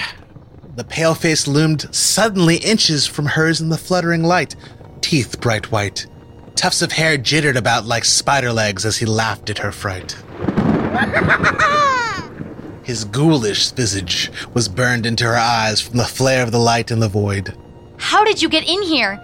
The 0.76 0.84
pale 0.84 1.16
face 1.16 1.48
loomed 1.48 1.94
suddenly 1.94 2.58
inches 2.58 3.08
from 3.08 3.26
hers 3.26 3.60
in 3.60 3.70
the 3.70 3.80
fluttering 3.80 4.24
light, 4.24 4.56
teeth 5.02 5.42
bright 5.42 5.72
white. 5.72 6.06
Tufts 6.54 6.84
of 6.84 6.92
hair 6.92 7.18
jittered 7.18 7.58
about 7.58 7.86
like 7.86 8.06
spider 8.06 8.54
legs 8.54 8.86
as 8.86 8.98
he 8.98 9.08
laughed 9.08 9.50
at 9.50 9.58
her 9.58 9.72
fright. 9.72 10.12
His 12.84 13.06
ghoulish 13.06 13.72
visage 13.72 14.32
was 14.54 14.68
burned 14.68 15.08
into 15.08 15.24
her 15.24 15.36
eyes 15.36 15.82
from 15.82 15.98
the 15.98 16.06
flare 16.06 16.44
of 16.44 16.52
the 16.52 16.60
light 16.60 16.92
in 16.92 17.00
the 17.00 17.10
void. 17.10 17.58
How 17.98 18.24
did 18.24 18.40
you 18.40 18.50
get 18.50 18.70
in 18.70 18.84
here? 18.84 19.20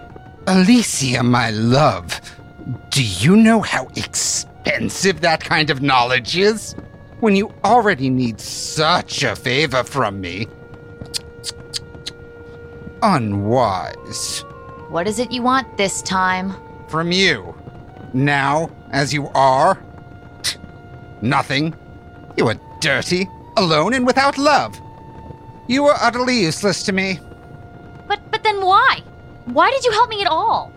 Alicia, 0.48 1.22
my 1.22 1.50
love, 1.50 2.20
do 2.90 3.04
you 3.04 3.36
know 3.36 3.60
how 3.60 3.86
expensive 3.94 4.49
that 4.64 5.40
kind 5.42 5.70
of 5.70 5.82
knowledge 5.82 6.36
is? 6.36 6.74
When 7.20 7.36
you 7.36 7.52
already 7.64 8.08
need 8.08 8.40
such 8.40 9.22
a 9.22 9.36
favor 9.36 9.84
from 9.84 10.20
me. 10.20 10.46
Unwise. 13.02 14.44
What 14.88 15.06
is 15.06 15.18
it 15.18 15.30
you 15.30 15.42
want 15.42 15.76
this 15.76 16.02
time? 16.02 16.54
From 16.88 17.12
you. 17.12 17.54
Now, 18.12 18.70
as 18.90 19.12
you 19.12 19.28
are? 19.28 19.82
Nothing. 21.22 21.74
You 22.36 22.48
are 22.48 22.60
dirty, 22.80 23.28
alone, 23.56 23.94
and 23.94 24.06
without 24.06 24.38
love. 24.38 24.80
You 25.68 25.86
are 25.86 25.96
utterly 26.00 26.40
useless 26.40 26.82
to 26.84 26.92
me. 26.92 27.20
But 28.08 28.18
but 28.30 28.42
then 28.42 28.64
why? 28.64 29.02
Why 29.44 29.70
did 29.70 29.84
you 29.84 29.92
help 29.92 30.08
me 30.10 30.22
at 30.22 30.26
all? 30.26 30.72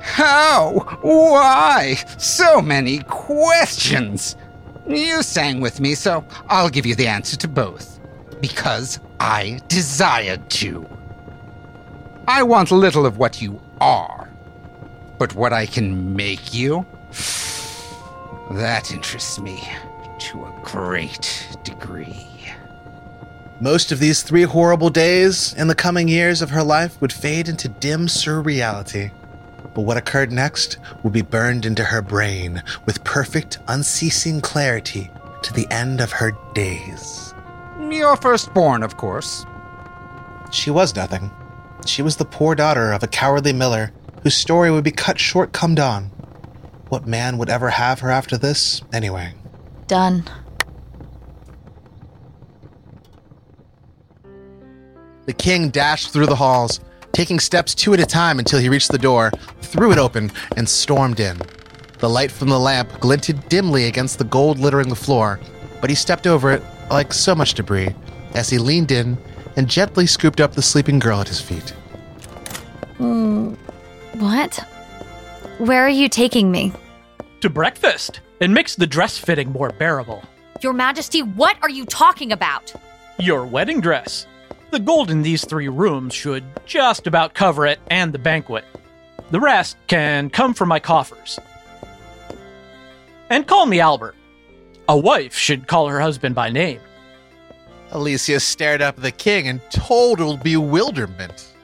How? 0.00 0.98
Why? 1.02 1.96
So 2.18 2.60
many 2.60 2.98
questions. 3.00 4.36
You 4.86 5.22
sang 5.22 5.60
with 5.60 5.80
me, 5.80 5.94
so 5.94 6.24
I'll 6.48 6.68
give 6.68 6.86
you 6.86 6.94
the 6.94 7.08
answer 7.08 7.36
to 7.36 7.48
both. 7.48 7.98
Because 8.40 9.00
I 9.18 9.60
desired 9.68 10.48
to. 10.50 10.86
I 12.28 12.42
want 12.42 12.70
little 12.70 13.06
of 13.06 13.18
what 13.18 13.40
you 13.40 13.60
are, 13.80 14.28
but 15.18 15.34
what 15.34 15.52
I 15.52 15.66
can 15.66 16.14
make 16.14 16.52
you, 16.52 16.84
that 18.52 18.90
interests 18.90 19.38
me 19.38 19.62
to 20.18 20.44
a 20.44 20.60
great 20.64 21.46
degree. 21.62 22.26
Most 23.60 23.90
of 23.90 24.00
these 24.00 24.22
three 24.22 24.42
horrible 24.42 24.90
days 24.90 25.54
in 25.54 25.68
the 25.68 25.74
coming 25.74 26.08
years 26.08 26.42
of 26.42 26.50
her 26.50 26.62
life 26.62 27.00
would 27.00 27.12
fade 27.12 27.48
into 27.48 27.68
dim 27.68 28.06
surreality. 28.06 29.10
But 29.74 29.82
what 29.82 29.96
occurred 29.96 30.32
next 30.32 30.78
would 31.02 31.12
be 31.12 31.22
burned 31.22 31.66
into 31.66 31.84
her 31.84 32.02
brain 32.02 32.62
with 32.86 33.04
perfect, 33.04 33.58
unceasing 33.68 34.40
clarity 34.40 35.10
to 35.42 35.52
the 35.52 35.66
end 35.70 36.00
of 36.00 36.12
her 36.12 36.32
days. 36.54 37.34
Your 37.78 38.16
firstborn, 38.16 38.82
of 38.82 38.96
course. 38.96 39.44
She 40.50 40.70
was 40.70 40.96
nothing. 40.96 41.30
She 41.84 42.02
was 42.02 42.16
the 42.16 42.24
poor 42.24 42.54
daughter 42.54 42.92
of 42.92 43.02
a 43.02 43.08
cowardly 43.08 43.52
miller 43.52 43.92
whose 44.22 44.34
story 44.34 44.70
would 44.70 44.84
be 44.84 44.90
cut 44.90 45.20
short 45.20 45.52
come 45.52 45.74
dawn. 45.74 46.10
What 46.88 47.06
man 47.06 47.38
would 47.38 47.50
ever 47.50 47.70
have 47.70 48.00
her 48.00 48.10
after 48.10 48.36
this, 48.36 48.82
anyway? 48.92 49.34
Done. 49.86 50.24
The 55.26 55.32
king 55.32 55.70
dashed 55.70 56.12
through 56.12 56.26
the 56.26 56.36
halls, 56.36 56.80
taking 57.16 57.40
steps 57.40 57.74
two 57.74 57.94
at 57.94 57.98
a 57.98 58.04
time 58.04 58.38
until 58.38 58.60
he 58.60 58.68
reached 58.68 58.92
the 58.92 58.98
door, 58.98 59.30
threw 59.62 59.90
it 59.90 59.96
open, 59.96 60.30
and 60.58 60.68
stormed 60.68 61.18
in. 61.18 61.40
The 61.98 62.10
light 62.10 62.30
from 62.30 62.50
the 62.50 62.60
lamp 62.60 63.00
glinted 63.00 63.48
dimly 63.48 63.86
against 63.86 64.18
the 64.18 64.24
gold 64.24 64.58
littering 64.58 64.90
the 64.90 64.96
floor, 64.96 65.40
but 65.80 65.88
he 65.88 65.96
stepped 65.96 66.26
over 66.26 66.52
it 66.52 66.62
like 66.90 67.14
so 67.14 67.34
much 67.34 67.54
debris 67.54 67.94
as 68.34 68.50
he 68.50 68.58
leaned 68.58 68.92
in 68.92 69.16
and 69.56 69.66
gently 69.66 70.06
scooped 70.06 70.42
up 70.42 70.52
the 70.52 70.60
sleeping 70.60 70.98
girl 70.98 71.22
at 71.22 71.28
his 71.28 71.40
feet. 71.40 71.70
Hmm, 72.98 73.54
what? 74.18 74.56
Where 75.56 75.86
are 75.86 75.88
you 75.88 76.10
taking 76.10 76.50
me? 76.50 76.74
To 77.40 77.48
breakfast. 77.48 78.20
It 78.40 78.50
makes 78.50 78.76
the 78.76 78.86
dress 78.86 79.16
fitting 79.16 79.52
more 79.52 79.70
bearable. 79.70 80.22
Your 80.60 80.74
Majesty, 80.74 81.22
what 81.22 81.56
are 81.62 81.70
you 81.70 81.86
talking 81.86 82.30
about? 82.30 82.74
Your 83.18 83.46
wedding 83.46 83.80
dress. 83.80 84.26
The 84.76 84.82
gold 84.82 85.10
in 85.10 85.22
these 85.22 85.42
three 85.42 85.68
rooms 85.68 86.12
should 86.12 86.44
just 86.66 87.06
about 87.06 87.32
cover 87.32 87.64
it 87.64 87.80
and 87.90 88.12
the 88.12 88.18
banquet. 88.18 88.62
The 89.30 89.40
rest 89.40 89.78
can 89.86 90.28
come 90.28 90.52
from 90.52 90.68
my 90.68 90.80
coffers. 90.80 91.38
And 93.30 93.46
call 93.46 93.64
me 93.64 93.80
Albert. 93.80 94.14
A 94.86 94.94
wife 94.94 95.34
should 95.34 95.66
call 95.66 95.88
her 95.88 95.98
husband 95.98 96.34
by 96.34 96.50
name. 96.50 96.80
Alicia 97.90 98.38
stared 98.38 98.82
up 98.82 98.98
at 98.98 99.02
the 99.02 99.12
king 99.12 99.46
in 99.46 99.60
total 99.70 100.36
bewilderment. 100.36 101.54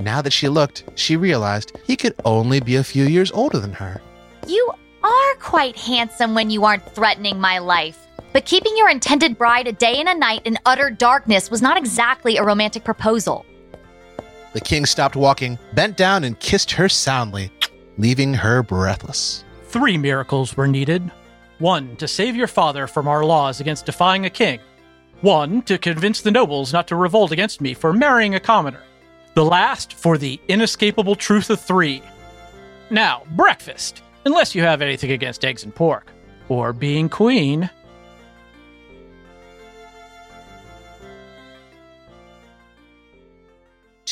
Now 0.00 0.20
that 0.20 0.32
she 0.32 0.48
looked, 0.48 0.82
she 0.96 1.14
realized 1.16 1.78
he 1.86 1.94
could 1.94 2.16
only 2.24 2.58
be 2.58 2.74
a 2.74 2.82
few 2.82 3.04
years 3.04 3.30
older 3.30 3.60
than 3.60 3.74
her. 3.74 4.02
You 4.48 4.72
are 5.04 5.34
quite 5.38 5.76
handsome 5.76 6.34
when 6.34 6.50
you 6.50 6.64
aren't 6.64 6.92
threatening 6.92 7.38
my 7.38 7.58
life. 7.60 8.07
But 8.32 8.44
keeping 8.44 8.76
your 8.76 8.90
intended 8.90 9.38
bride 9.38 9.66
a 9.66 9.72
day 9.72 9.96
and 9.96 10.08
a 10.08 10.14
night 10.14 10.42
in 10.44 10.58
utter 10.66 10.90
darkness 10.90 11.50
was 11.50 11.62
not 11.62 11.76
exactly 11.76 12.36
a 12.36 12.44
romantic 12.44 12.84
proposal. 12.84 13.44
The 14.52 14.60
king 14.60 14.86
stopped 14.86 15.16
walking, 15.16 15.58
bent 15.74 15.96
down, 15.96 16.24
and 16.24 16.38
kissed 16.38 16.70
her 16.72 16.88
soundly, 16.88 17.50
leaving 17.96 18.34
her 18.34 18.62
breathless. 18.62 19.44
Three 19.64 19.98
miracles 19.98 20.56
were 20.56 20.68
needed 20.68 21.10
one 21.58 21.96
to 21.96 22.08
save 22.08 22.36
your 22.36 22.46
father 22.46 22.86
from 22.86 23.08
our 23.08 23.24
laws 23.24 23.60
against 23.60 23.86
defying 23.86 24.24
a 24.24 24.30
king, 24.30 24.60
one 25.20 25.62
to 25.62 25.78
convince 25.78 26.20
the 26.20 26.30
nobles 26.30 26.72
not 26.72 26.86
to 26.88 26.96
revolt 26.96 27.32
against 27.32 27.60
me 27.60 27.74
for 27.74 27.92
marrying 27.92 28.34
a 28.34 28.40
commoner, 28.40 28.82
the 29.34 29.44
last 29.44 29.94
for 29.94 30.18
the 30.18 30.40
inescapable 30.48 31.16
truth 31.16 31.50
of 31.50 31.60
three. 31.60 32.02
Now, 32.90 33.22
breakfast, 33.32 34.02
unless 34.24 34.54
you 34.54 34.62
have 34.62 34.82
anything 34.82 35.10
against 35.10 35.44
eggs 35.44 35.64
and 35.64 35.74
pork, 35.74 36.12
or 36.48 36.72
being 36.72 37.08
queen. 37.08 37.68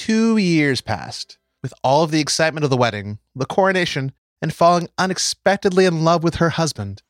Two 0.07 0.37
years 0.37 0.81
passed, 0.81 1.37
with 1.65 1.75
all 1.83 2.05
of 2.05 2.13
the 2.13 2.21
excitement 2.21 2.63
of 2.63 2.71
the 2.71 2.77
wedding, 2.77 3.19
the 3.35 3.45
coronation, 3.45 4.13
and 4.41 4.55
falling 4.55 4.89
unexpectedly 4.97 5.85
in 5.85 6.05
love 6.05 6.23
with 6.23 6.37
her 6.37 6.51
husband. 6.51 7.03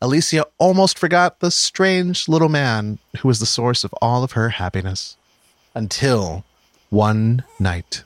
Alicia 0.00 0.46
almost 0.56 0.96
forgot 0.96 1.40
the 1.40 1.50
strange 1.50 2.28
little 2.28 2.48
man 2.48 3.00
who 3.18 3.26
was 3.26 3.40
the 3.40 3.46
source 3.46 3.82
of 3.82 3.92
all 4.00 4.22
of 4.22 4.32
her 4.38 4.50
happiness. 4.50 5.16
Until 5.74 6.44
one 6.88 7.42
night. 7.58 8.04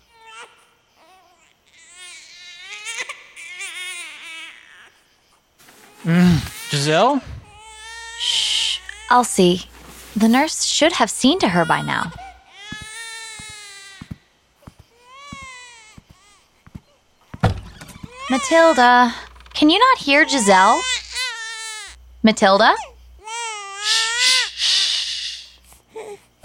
Mm, 6.02 6.70
Giselle? 6.70 7.20
Shh, 8.18 8.78
I'll 9.10 9.22
see. 9.22 9.66
The 10.16 10.28
nurse 10.28 10.64
should 10.64 10.92
have 10.92 11.10
seen 11.10 11.38
to 11.40 11.48
her 11.48 11.66
by 11.66 11.82
now. 11.82 12.10
Matilda, 18.30 19.12
can 19.54 19.70
you 19.70 19.78
not 19.80 19.98
hear 19.98 20.26
Giselle? 20.28 20.80
Matilda? 22.22 22.76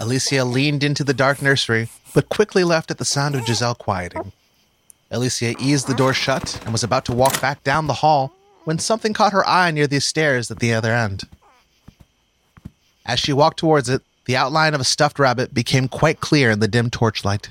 Alicia 0.00 0.44
leaned 0.44 0.82
into 0.82 1.04
the 1.04 1.14
dark 1.14 1.40
nursery, 1.40 1.88
but 2.12 2.28
quickly 2.28 2.64
left 2.64 2.90
at 2.90 2.98
the 2.98 3.04
sound 3.04 3.36
of 3.36 3.46
Giselle 3.46 3.76
quieting. 3.76 4.32
Alicia 5.12 5.54
eased 5.60 5.86
the 5.86 5.94
door 5.94 6.12
shut 6.12 6.60
and 6.64 6.72
was 6.72 6.82
about 6.82 7.04
to 7.04 7.14
walk 7.14 7.40
back 7.40 7.62
down 7.62 7.86
the 7.86 7.94
hall 8.02 8.32
when 8.64 8.80
something 8.80 9.12
caught 9.12 9.32
her 9.32 9.46
eye 9.46 9.70
near 9.70 9.86
the 9.86 10.00
stairs 10.00 10.50
at 10.50 10.58
the 10.58 10.74
other 10.74 10.92
end. 10.92 11.22
As 13.06 13.20
she 13.20 13.32
walked 13.32 13.60
towards 13.60 13.88
it, 13.88 14.02
the 14.24 14.36
outline 14.36 14.74
of 14.74 14.80
a 14.80 14.84
stuffed 14.84 15.20
rabbit 15.20 15.54
became 15.54 15.86
quite 15.86 16.20
clear 16.20 16.50
in 16.50 16.58
the 16.58 16.66
dim 16.66 16.90
torchlight. 16.90 17.50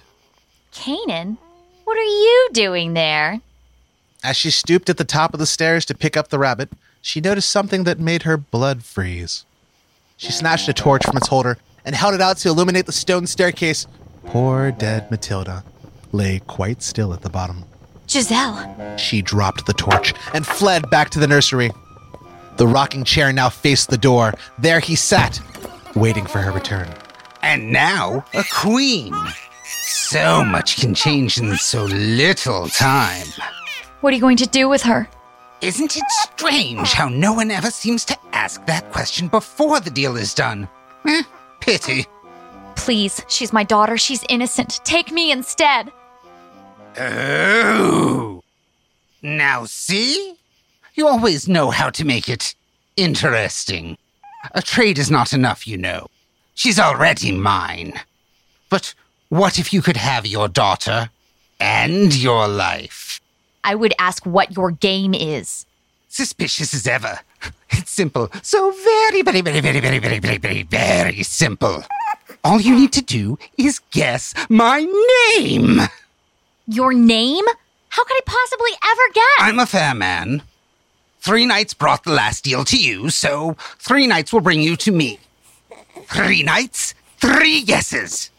Kanan, 0.73 1.37
what 1.85 1.97
are 1.97 2.03
you 2.03 2.49
doing 2.51 2.95
there? 2.95 3.39
As 4.25 4.35
she 4.35 4.49
stooped 4.49 4.89
at 4.89 4.97
the 4.97 5.03
top 5.03 5.35
of 5.35 5.39
the 5.39 5.45
stairs 5.45 5.85
to 5.85 5.93
pick 5.93 6.17
up 6.17 6.29
the 6.29 6.39
rabbit, 6.39 6.71
she 6.99 7.21
noticed 7.21 7.47
something 7.47 7.83
that 7.83 7.99
made 7.99 8.23
her 8.23 8.37
blood 8.37 8.81
freeze. 8.83 9.45
She 10.17 10.31
snatched 10.31 10.67
a 10.67 10.73
torch 10.73 11.05
from 11.05 11.15
its 11.15 11.27
holder 11.27 11.59
and 11.85 11.93
held 11.93 12.15
it 12.15 12.21
out 12.21 12.37
to 12.37 12.49
illuminate 12.49 12.87
the 12.87 12.91
stone 12.91 13.27
staircase. 13.27 13.85
Poor 14.25 14.71
dead 14.71 15.11
Matilda 15.11 15.63
lay 16.11 16.39
quite 16.47 16.81
still 16.81 17.13
at 17.13 17.21
the 17.21 17.29
bottom. 17.29 17.65
Giselle. 18.09 18.97
She 18.97 19.21
dropped 19.21 19.67
the 19.67 19.73
torch 19.73 20.15
and 20.33 20.43
fled 20.43 20.89
back 20.89 21.11
to 21.11 21.19
the 21.19 21.27
nursery. 21.27 21.69
The 22.57 22.65
rocking 22.65 23.03
chair 23.03 23.31
now 23.31 23.49
faced 23.49 23.91
the 23.91 23.97
door. 23.97 24.33
There 24.57 24.79
he 24.79 24.95
sat, 24.95 25.39
waiting 25.93 26.25
for 26.25 26.39
her 26.39 26.51
return. 26.51 26.89
And 27.43 27.71
now, 27.71 28.25
a 28.33 28.43
queen. 28.51 29.13
So 29.83 30.43
much 30.43 30.77
can 30.77 30.95
change 30.95 31.37
in 31.37 31.55
so 31.57 31.83
little 31.83 32.69
time. 32.69 33.27
What 34.05 34.11
are 34.11 34.17
you 34.17 34.21
going 34.21 34.37
to 34.37 34.45
do 34.45 34.69
with 34.69 34.83
her? 34.83 35.09
Isn't 35.61 35.97
it 35.97 36.03
strange 36.11 36.93
how 36.93 37.09
no 37.09 37.33
one 37.33 37.49
ever 37.49 37.71
seems 37.71 38.05
to 38.05 38.15
ask 38.33 38.63
that 38.67 38.91
question 38.91 39.27
before 39.27 39.79
the 39.79 39.89
deal 39.89 40.15
is 40.15 40.35
done? 40.35 40.69
Eh, 41.07 41.23
pity. 41.59 42.05
Please, 42.75 43.23
she's 43.29 43.51
my 43.51 43.63
daughter. 43.63 43.97
She's 43.97 44.23
innocent. 44.29 44.79
Take 44.83 45.11
me 45.11 45.31
instead. 45.31 45.91
Oh. 46.99 48.43
Now 49.23 49.65
see? 49.65 50.35
You 50.93 51.07
always 51.07 51.49
know 51.49 51.71
how 51.71 51.89
to 51.89 52.05
make 52.05 52.29
it 52.29 52.53
interesting. 52.95 53.97
A 54.51 54.61
trade 54.61 54.99
is 54.99 55.09
not 55.09 55.33
enough, 55.33 55.65
you 55.65 55.77
know. 55.77 56.09
She's 56.53 56.79
already 56.79 57.31
mine. 57.31 57.93
But 58.69 58.93
what 59.29 59.57
if 59.57 59.73
you 59.73 59.81
could 59.81 59.97
have 59.97 60.27
your 60.27 60.47
daughter 60.47 61.09
and 61.59 62.15
your 62.15 62.47
life? 62.47 63.04
I 63.65 63.73
would 63.75 63.93
ask 63.97 64.25
what 64.25 64.55
your 64.55 64.71
game 64.71 65.13
is. 65.13 65.65
Suspicious 66.07 66.73
as 66.73 66.87
ever. 66.87 67.19
It's 67.71 67.91
simple. 67.91 68.29
So 68.43 68.71
very, 68.71 69.21
very, 69.23 69.41
very, 69.41 69.59
very, 69.59 69.79
very, 69.81 69.99
very, 69.99 70.19
very, 70.19 70.37
very, 70.37 70.63
very 70.63 71.23
simple. 71.23 71.83
All 72.43 72.61
you 72.61 72.75
need 72.75 72.93
to 72.93 73.01
do 73.01 73.37
is 73.57 73.79
guess 73.91 74.33
my 74.47 74.85
name. 75.37 75.81
Your 76.67 76.93
name? 76.93 77.43
How 77.89 78.03
could 78.03 78.15
I 78.15 78.21
possibly 78.25 78.71
ever 78.83 79.01
guess? 79.13 79.39
I'm 79.39 79.59
a 79.59 79.65
fair 79.65 79.95
man. 79.95 80.43
Three 81.19 81.47
nights 81.47 81.73
brought 81.73 82.03
the 82.03 82.11
last 82.11 82.43
deal 82.43 82.63
to 82.65 82.77
you, 82.77 83.09
so 83.09 83.55
three 83.79 84.05
nights 84.05 84.31
will 84.31 84.41
bring 84.41 84.61
you 84.61 84.75
to 84.77 84.91
me. 84.91 85.19
Three 86.03 86.43
nights, 86.43 86.93
three 87.17 87.63
guesses. 87.63 88.29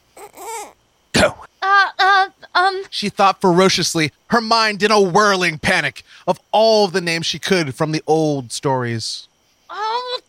Go. 1.13 1.35
Uh, 1.67 1.89
uh, 1.99 2.29
um, 2.55 2.83
She 2.91 3.09
thought 3.09 3.41
ferociously, 3.41 4.13
her 4.29 4.41
mind 4.41 4.83
in 4.85 4.93
a 4.93 5.01
whirling 5.01 5.59
panic 5.59 6.05
of 6.27 6.39
all 6.53 6.87
the 6.87 7.01
names 7.01 7.27
she 7.27 7.39
could 7.41 7.75
from 7.75 7.91
the 7.93 8.03
old 8.07 8.53
stories. 8.53 9.27
oh, 9.69 10.21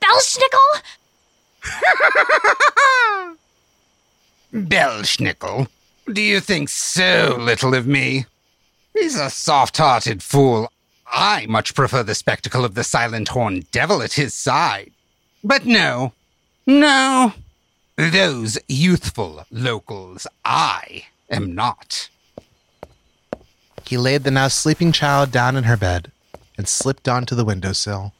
Belschnickel? 0.00 0.82
Belschnickel, 4.52 5.66
do 6.12 6.20
you 6.20 6.38
think 6.40 6.68
so 6.68 7.36
little 7.40 7.74
of 7.74 7.86
me? 7.86 8.26
He's 8.92 9.16
a 9.18 9.30
soft 9.30 9.76
hearted 9.78 10.22
fool. 10.22 10.70
I 11.10 11.46
much 11.46 11.74
prefer 11.74 12.04
the 12.04 12.14
spectacle 12.14 12.64
of 12.64 12.74
the 12.74 12.84
silent 12.84 13.28
horned 13.28 13.70
devil 13.72 14.00
at 14.00 14.12
his 14.12 14.32
side. 14.32 14.92
But 15.42 15.66
no, 15.66 16.12
no, 16.66 17.32
those 17.96 18.58
youthful 18.68 19.46
locals 19.50 20.26
I 20.44 21.06
am 21.30 21.54
not. 21.54 22.08
He 23.86 23.96
laid 23.96 24.24
the 24.24 24.30
now 24.30 24.48
sleeping 24.48 24.92
child 24.92 25.30
down 25.30 25.56
in 25.56 25.64
her 25.64 25.76
bed 25.76 26.10
and 26.56 26.68
slipped 26.68 27.08
onto 27.08 27.34
the 27.34 27.44
windowsill. 27.44 28.12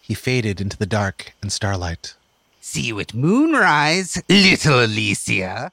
He 0.00 0.14
faded 0.14 0.60
into 0.60 0.76
the 0.76 0.86
dark 0.86 1.34
and 1.42 1.52
starlight. 1.52 2.14
See 2.60 2.82
you 2.82 3.00
at 3.00 3.14
moonrise, 3.14 4.22
little 4.28 4.84
Alicia. 4.84 5.72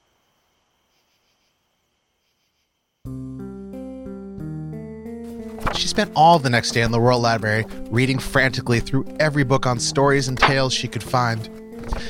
She 5.74 5.88
spent 5.88 6.12
all 6.14 6.38
the 6.38 6.50
next 6.50 6.72
day 6.72 6.82
in 6.82 6.90
the 6.90 7.00
Royal 7.00 7.20
Library, 7.20 7.64
reading 7.90 8.18
frantically 8.18 8.80
through 8.80 9.06
every 9.18 9.42
book 9.42 9.66
on 9.66 9.78
stories 9.78 10.28
and 10.28 10.38
tales 10.38 10.74
she 10.74 10.86
could 10.86 11.02
find. 11.02 11.48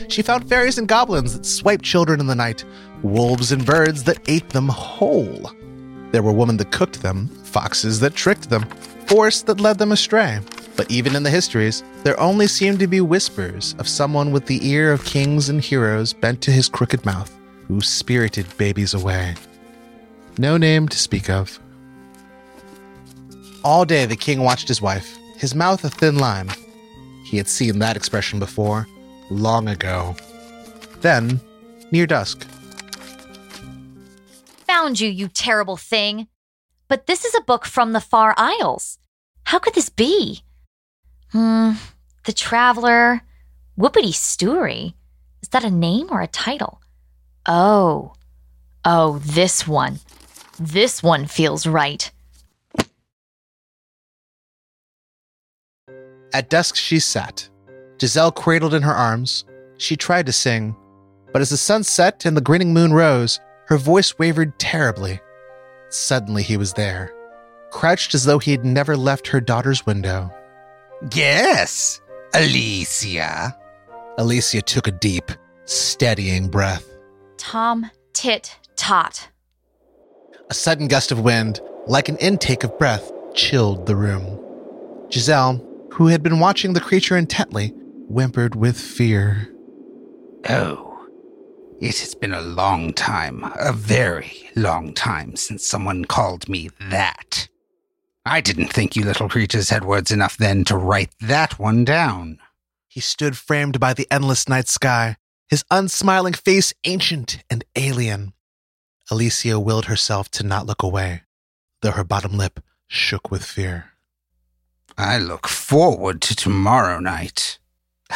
She 0.08 0.22
found 0.22 0.48
fairies 0.48 0.78
and 0.78 0.88
goblins 0.88 1.32
that 1.32 1.46
swiped 1.46 1.84
children 1.84 2.20
in 2.20 2.26
the 2.26 2.34
night, 2.34 2.64
wolves 3.02 3.52
and 3.52 3.64
birds 3.64 4.04
that 4.04 4.20
ate 4.28 4.48
them 4.50 4.68
whole. 4.68 5.50
There 6.12 6.22
were 6.22 6.32
women 6.32 6.58
that 6.58 6.72
cooked 6.72 7.02
them, 7.02 7.28
foxes 7.44 8.00
that 8.00 8.14
tricked 8.14 8.50
them, 8.50 8.64
forests 9.06 9.42
that 9.42 9.60
led 9.60 9.78
them 9.78 9.92
astray. 9.92 10.40
But 10.76 10.90
even 10.90 11.14
in 11.16 11.22
the 11.22 11.30
histories, 11.30 11.82
there 12.02 12.18
only 12.18 12.46
seemed 12.46 12.78
to 12.80 12.86
be 12.86 13.00
whispers 13.00 13.74
of 13.78 13.88
someone 13.88 14.32
with 14.32 14.46
the 14.46 14.66
ear 14.66 14.92
of 14.92 15.04
kings 15.04 15.48
and 15.48 15.60
heroes 15.60 16.12
bent 16.12 16.40
to 16.42 16.50
his 16.50 16.68
crooked 16.68 17.04
mouth, 17.04 17.34
who 17.68 17.80
spirited 17.80 18.46
babies 18.56 18.94
away. 18.94 19.34
No 20.38 20.56
name 20.56 20.88
to 20.88 20.98
speak 20.98 21.28
of. 21.28 21.60
All 23.64 23.84
day 23.84 24.06
the 24.06 24.16
king 24.16 24.42
watched 24.42 24.68
his 24.68 24.80
wife, 24.80 25.18
his 25.36 25.54
mouth 25.54 25.84
a 25.84 25.90
thin 25.90 26.18
line. 26.18 26.48
He 27.24 27.36
had 27.36 27.48
seen 27.48 27.78
that 27.78 27.96
expression 27.96 28.38
before, 28.38 28.86
long 29.32 29.68
ago. 29.68 30.14
Then, 31.00 31.40
near 31.90 32.06
dusk, 32.06 32.46
Found 34.66 34.98
you, 35.00 35.08
you 35.10 35.28
terrible 35.28 35.76
thing. 35.76 36.28
But 36.88 37.06
this 37.06 37.24
is 37.26 37.34
a 37.34 37.42
book 37.42 37.66
from 37.66 37.92
the 37.92 38.00
Far 38.00 38.34
Isles. 38.38 38.98
How 39.44 39.58
could 39.58 39.74
this 39.74 39.90
be? 39.90 40.42
Hmm, 41.30 41.72
The 42.24 42.32
Traveler, 42.32 43.20
Whoopity 43.78 44.12
Stoorie. 44.12 44.94
Is 45.42 45.48
that 45.50 45.62
a 45.62 45.70
name 45.70 46.08
or 46.10 46.22
a 46.22 46.26
title? 46.26 46.80
Oh, 47.46 48.14
oh, 48.84 49.18
this 49.18 49.68
one. 49.68 50.00
This 50.58 51.02
one 51.02 51.26
feels 51.26 51.66
right. 51.66 52.10
At 56.32 56.48
dusk, 56.48 56.76
she 56.76 56.98
sat. 56.98 57.48
Giselle 58.00 58.32
cradled 58.32 58.74
in 58.74 58.82
her 58.82 58.94
arms. 58.94 59.44
She 59.78 59.96
tried 59.96 60.26
to 60.26 60.32
sing, 60.32 60.76
but 61.32 61.42
as 61.42 61.50
the 61.50 61.56
sun 61.56 61.82
set 61.84 62.24
and 62.24 62.36
the 62.36 62.40
grinning 62.40 62.72
moon 62.72 62.92
rose, 62.92 63.40
her 63.66 63.78
voice 63.78 64.18
wavered 64.18 64.58
terribly. 64.58 65.20
Suddenly, 65.88 66.42
he 66.42 66.56
was 66.56 66.72
there, 66.74 67.12
crouched 67.70 68.14
as 68.14 68.24
though 68.24 68.38
he 68.38 68.50
had 68.50 68.64
never 68.64 68.96
left 68.96 69.28
her 69.28 69.40
daughter's 69.40 69.86
window. 69.86 70.30
Yes, 71.14 72.00
Alicia. 72.34 73.56
Alicia 74.18 74.62
took 74.62 74.86
a 74.86 74.92
deep, 74.92 75.30
steadying 75.64 76.48
breath. 76.48 76.88
Tom 77.38 77.90
Tit 78.12 78.56
Tot. 78.76 79.28
A 80.50 80.54
sudden 80.54 80.86
gust 80.86 81.12
of 81.12 81.20
wind, 81.20 81.60
like 81.86 82.08
an 82.08 82.16
intake 82.18 82.62
of 82.62 82.78
breath, 82.78 83.10
chilled 83.34 83.86
the 83.86 83.96
room. 83.96 84.38
Giselle, 85.10 85.64
who 85.92 86.06
had 86.06 86.22
been 86.22 86.40
watching 86.40 86.72
the 86.72 86.80
creature 86.80 87.16
intently, 87.16 87.74
whimpered 88.12 88.54
with 88.54 88.78
fear. 88.78 89.48
Oh, 90.46 91.08
it 91.80 91.98
has 92.00 92.14
been 92.14 92.34
a 92.34 92.42
long 92.42 92.92
time, 92.92 93.42
a 93.58 93.72
very 93.72 94.50
long 94.54 94.92
time 94.92 95.34
since 95.34 95.66
someone 95.66 96.04
called 96.04 96.46
me 96.46 96.68
that. 96.90 97.48
I 98.26 98.42
didn't 98.42 98.68
think 98.70 98.94
you 98.94 99.04
little 99.04 99.30
creatures 99.30 99.70
had 99.70 99.84
words 99.84 100.10
enough 100.10 100.36
then 100.36 100.62
to 100.64 100.76
write 100.76 101.10
that 101.20 101.58
one 101.58 101.84
down. 101.84 102.38
He 102.86 103.00
stood 103.00 103.38
framed 103.38 103.80
by 103.80 103.94
the 103.94 104.06
endless 104.10 104.46
night 104.46 104.68
sky, 104.68 105.16
his 105.48 105.64
unsmiling 105.70 106.34
face 106.34 106.74
ancient 106.84 107.42
and 107.48 107.64
alien. 107.76 108.34
Alicia 109.10 109.58
willed 109.58 109.86
herself 109.86 110.30
to 110.32 110.44
not 110.44 110.66
look 110.66 110.82
away, 110.82 111.22
though 111.80 111.92
her 111.92 112.04
bottom 112.04 112.36
lip 112.36 112.60
shook 112.86 113.30
with 113.30 113.42
fear. 113.42 113.92
I 114.98 115.16
look 115.16 115.48
forward 115.48 116.20
to 116.22 116.36
tomorrow 116.36 117.00
night. 117.00 117.58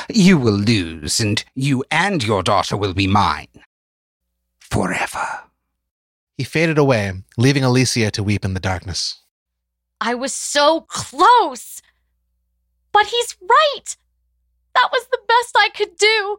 You 0.08 0.38
will 0.38 0.54
lose, 0.54 1.20
and 1.20 1.44
you 1.54 1.84
and 1.90 2.22
your 2.22 2.42
daughter 2.42 2.76
will 2.76 2.94
be 2.94 3.06
mine. 3.06 3.48
Forever. 4.58 5.44
He 6.36 6.44
faded 6.44 6.78
away, 6.78 7.12
leaving 7.36 7.64
Alicia 7.64 8.10
to 8.12 8.22
weep 8.22 8.44
in 8.44 8.54
the 8.54 8.60
darkness. 8.60 9.20
I 10.00 10.14
was 10.14 10.32
so 10.32 10.82
close. 10.82 11.80
But 12.92 13.06
he's 13.06 13.36
right. 13.40 13.96
That 14.74 14.90
was 14.92 15.06
the 15.10 15.18
best 15.26 15.56
I 15.56 15.68
could 15.74 15.96
do. 15.96 16.38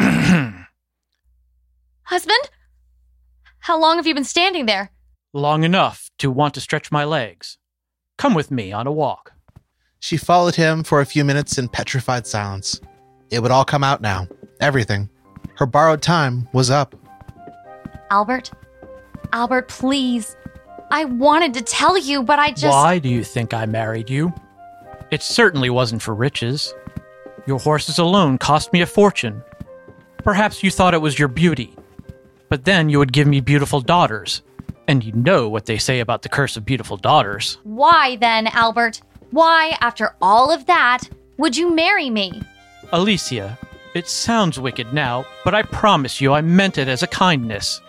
Husband? 2.04 2.50
How 3.60 3.80
long 3.80 3.96
have 3.96 4.06
you 4.06 4.14
been 4.14 4.24
standing 4.24 4.66
there? 4.66 4.90
Long 5.32 5.64
enough 5.64 6.10
to 6.18 6.30
want 6.30 6.54
to 6.54 6.60
stretch 6.60 6.90
my 6.92 7.04
legs. 7.04 7.58
Come 8.18 8.34
with 8.34 8.50
me 8.50 8.72
on 8.72 8.86
a 8.86 8.92
walk. 8.92 9.33
She 10.04 10.18
followed 10.18 10.54
him 10.54 10.84
for 10.84 11.00
a 11.00 11.06
few 11.06 11.24
minutes 11.24 11.56
in 11.56 11.66
petrified 11.66 12.26
silence. 12.26 12.78
It 13.30 13.40
would 13.40 13.50
all 13.50 13.64
come 13.64 13.82
out 13.82 14.02
now. 14.02 14.28
Everything. 14.60 15.08
Her 15.54 15.64
borrowed 15.64 16.02
time 16.02 16.46
was 16.52 16.68
up. 16.68 16.94
Albert? 18.10 18.50
Albert, 19.32 19.68
please. 19.68 20.36
I 20.90 21.06
wanted 21.06 21.54
to 21.54 21.62
tell 21.62 21.96
you, 21.96 22.22
but 22.22 22.38
I 22.38 22.50
just. 22.50 22.66
Why 22.66 22.98
do 22.98 23.08
you 23.08 23.24
think 23.24 23.54
I 23.54 23.64
married 23.64 24.10
you? 24.10 24.30
It 25.10 25.22
certainly 25.22 25.70
wasn't 25.70 26.02
for 26.02 26.14
riches. 26.14 26.74
Your 27.46 27.58
horses 27.58 27.98
alone 27.98 28.36
cost 28.36 28.74
me 28.74 28.82
a 28.82 28.86
fortune. 28.86 29.42
Perhaps 30.18 30.62
you 30.62 30.70
thought 30.70 30.92
it 30.92 31.00
was 31.00 31.18
your 31.18 31.28
beauty. 31.28 31.74
But 32.50 32.66
then 32.66 32.90
you 32.90 32.98
would 32.98 33.14
give 33.14 33.26
me 33.26 33.40
beautiful 33.40 33.80
daughters. 33.80 34.42
And 34.86 35.02
you 35.02 35.12
know 35.12 35.48
what 35.48 35.64
they 35.64 35.78
say 35.78 36.00
about 36.00 36.20
the 36.20 36.28
curse 36.28 36.58
of 36.58 36.66
beautiful 36.66 36.98
daughters. 36.98 37.56
Why 37.62 38.16
then, 38.16 38.48
Albert? 38.48 39.00
Why, 39.34 39.76
after 39.80 40.14
all 40.22 40.52
of 40.52 40.66
that, 40.66 41.08
would 41.38 41.56
you 41.56 41.74
marry 41.74 42.08
me? 42.08 42.40
Alicia, 42.92 43.58
it 43.92 44.06
sounds 44.06 44.60
wicked 44.60 44.92
now, 44.92 45.26
but 45.44 45.56
I 45.56 45.62
promise 45.62 46.20
you 46.20 46.32
I 46.32 46.40
meant 46.40 46.78
it 46.78 46.86
as 46.86 47.02
a 47.02 47.08
kindness. 47.08 47.80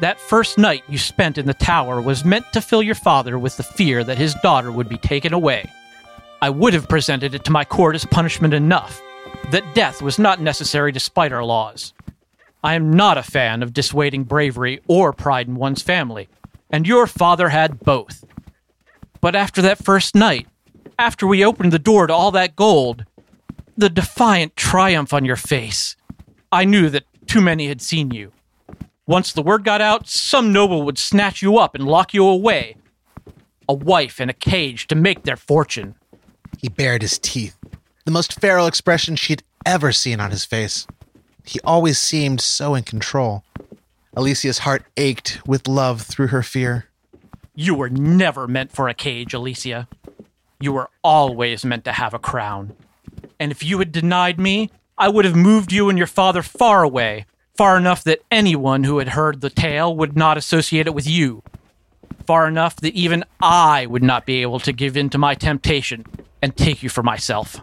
That 0.00 0.20
first 0.20 0.58
night 0.58 0.84
you 0.90 0.98
spent 0.98 1.38
in 1.38 1.46
the 1.46 1.54
tower 1.54 2.02
was 2.02 2.26
meant 2.26 2.44
to 2.52 2.60
fill 2.60 2.82
your 2.82 2.94
father 2.94 3.38
with 3.38 3.56
the 3.56 3.62
fear 3.62 4.04
that 4.04 4.18
his 4.18 4.34
daughter 4.42 4.70
would 4.70 4.90
be 4.90 4.98
taken 4.98 5.32
away. 5.32 5.70
I 6.42 6.50
would 6.50 6.74
have 6.74 6.90
presented 6.90 7.34
it 7.34 7.44
to 7.44 7.52
my 7.52 7.64
court 7.64 7.94
as 7.94 8.04
punishment 8.04 8.52
enough, 8.52 9.00
that 9.50 9.74
death 9.74 10.02
was 10.02 10.18
not 10.18 10.42
necessary 10.42 10.92
despite 10.92 11.32
our 11.32 11.42
laws. 11.42 11.94
I 12.62 12.74
am 12.74 12.92
not 12.92 13.16
a 13.16 13.22
fan 13.22 13.62
of 13.62 13.72
dissuading 13.72 14.24
bravery 14.24 14.82
or 14.88 15.14
pride 15.14 15.48
in 15.48 15.54
one's 15.54 15.80
family, 15.80 16.28
and 16.68 16.86
your 16.86 17.06
father 17.06 17.48
had 17.48 17.80
both. 17.80 18.26
But 19.22 19.34
after 19.34 19.62
that 19.62 19.82
first 19.82 20.14
night, 20.14 20.48
after 20.98 21.26
we 21.26 21.44
opened 21.44 21.72
the 21.72 21.78
door 21.78 22.06
to 22.06 22.14
all 22.14 22.30
that 22.32 22.56
gold, 22.56 23.04
the 23.76 23.90
defiant 23.90 24.56
triumph 24.56 25.12
on 25.12 25.24
your 25.24 25.36
face, 25.36 25.96
I 26.50 26.64
knew 26.64 26.90
that 26.90 27.04
too 27.26 27.40
many 27.40 27.68
had 27.68 27.80
seen 27.80 28.10
you. 28.10 28.32
Once 29.06 29.32
the 29.32 29.42
word 29.42 29.64
got 29.64 29.80
out, 29.80 30.08
some 30.08 30.52
noble 30.52 30.82
would 30.82 30.98
snatch 30.98 31.42
you 31.42 31.58
up 31.58 31.74
and 31.74 31.86
lock 31.86 32.14
you 32.14 32.26
away. 32.26 32.76
A 33.68 33.74
wife 33.74 34.20
in 34.20 34.28
a 34.28 34.34
cage 34.34 34.86
to 34.88 34.94
make 34.94 35.22
their 35.22 35.36
fortune. 35.36 35.94
He 36.58 36.68
bared 36.68 37.02
his 37.02 37.18
teeth, 37.18 37.56
the 38.04 38.10
most 38.10 38.40
feral 38.40 38.66
expression 38.66 39.16
she'd 39.16 39.42
ever 39.66 39.92
seen 39.92 40.20
on 40.20 40.30
his 40.30 40.44
face. 40.44 40.86
He 41.44 41.58
always 41.64 41.98
seemed 41.98 42.40
so 42.40 42.74
in 42.74 42.84
control. 42.84 43.44
Alicia's 44.14 44.58
heart 44.58 44.84
ached 44.96 45.40
with 45.46 45.66
love 45.66 46.02
through 46.02 46.28
her 46.28 46.42
fear. 46.42 46.86
You 47.54 47.74
were 47.74 47.90
never 47.90 48.46
meant 48.46 48.72
for 48.72 48.88
a 48.88 48.94
cage, 48.94 49.34
Alicia. 49.34 49.88
You 50.62 50.72
were 50.72 50.90
always 51.02 51.64
meant 51.64 51.84
to 51.86 51.92
have 51.92 52.14
a 52.14 52.20
crown. 52.20 52.76
And 53.40 53.50
if 53.50 53.64
you 53.64 53.80
had 53.80 53.90
denied 53.90 54.38
me, 54.38 54.70
I 54.96 55.08
would 55.08 55.24
have 55.24 55.34
moved 55.34 55.72
you 55.72 55.88
and 55.88 55.98
your 55.98 56.06
father 56.06 56.40
far 56.40 56.84
away, 56.84 57.26
far 57.56 57.76
enough 57.76 58.04
that 58.04 58.20
anyone 58.30 58.84
who 58.84 58.98
had 58.98 59.08
heard 59.08 59.40
the 59.40 59.50
tale 59.50 59.96
would 59.96 60.16
not 60.16 60.38
associate 60.38 60.86
it 60.86 60.94
with 60.94 61.08
you. 61.08 61.42
Far 62.28 62.46
enough 62.46 62.76
that 62.76 62.94
even 62.94 63.24
I 63.40 63.86
would 63.86 64.04
not 64.04 64.24
be 64.24 64.40
able 64.40 64.60
to 64.60 64.72
give 64.72 64.96
in 64.96 65.10
to 65.10 65.18
my 65.18 65.34
temptation 65.34 66.04
and 66.40 66.56
take 66.56 66.80
you 66.80 66.88
for 66.88 67.02
myself. 67.02 67.60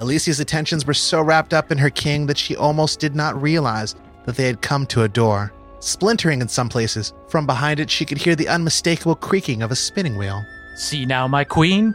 Alicia's 0.00 0.40
attentions 0.40 0.84
were 0.84 0.92
so 0.92 1.22
wrapped 1.22 1.54
up 1.54 1.70
in 1.70 1.78
her 1.78 1.90
king 1.90 2.26
that 2.26 2.36
she 2.36 2.56
almost 2.56 2.98
did 2.98 3.14
not 3.14 3.40
realize 3.40 3.94
that 4.26 4.34
they 4.34 4.46
had 4.46 4.60
come 4.60 4.86
to 4.86 5.04
a 5.04 5.08
door, 5.08 5.52
splintering 5.78 6.40
in 6.40 6.48
some 6.48 6.68
places. 6.68 7.12
From 7.28 7.46
behind 7.46 7.78
it, 7.78 7.88
she 7.88 8.04
could 8.04 8.18
hear 8.18 8.34
the 8.34 8.48
unmistakable 8.48 9.14
creaking 9.14 9.62
of 9.62 9.70
a 9.70 9.76
spinning 9.76 10.16
wheel. 10.16 10.44
See 10.74 11.06
now, 11.06 11.28
my 11.28 11.44
queen? 11.44 11.94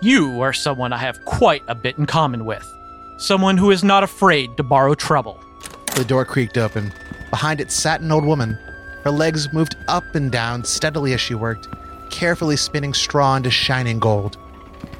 You 0.00 0.40
are 0.42 0.52
someone 0.52 0.92
I 0.92 0.98
have 0.98 1.24
quite 1.24 1.62
a 1.68 1.74
bit 1.74 1.98
in 1.98 2.06
common 2.06 2.44
with. 2.44 2.66
Someone 3.18 3.56
who 3.56 3.70
is 3.70 3.84
not 3.84 4.02
afraid 4.02 4.56
to 4.56 4.62
borrow 4.62 4.94
trouble. 4.94 5.40
The 5.96 6.04
door 6.04 6.24
creaked 6.24 6.56
open. 6.56 6.92
Behind 7.30 7.60
it 7.60 7.70
sat 7.70 8.00
an 8.00 8.12
old 8.12 8.24
woman. 8.24 8.58
Her 9.04 9.10
legs 9.10 9.52
moved 9.52 9.76
up 9.88 10.14
and 10.14 10.30
down 10.30 10.64
steadily 10.64 11.12
as 11.12 11.20
she 11.20 11.34
worked, 11.34 11.68
carefully 12.10 12.56
spinning 12.56 12.94
straw 12.94 13.36
into 13.36 13.50
shining 13.50 13.98
gold. 13.98 14.36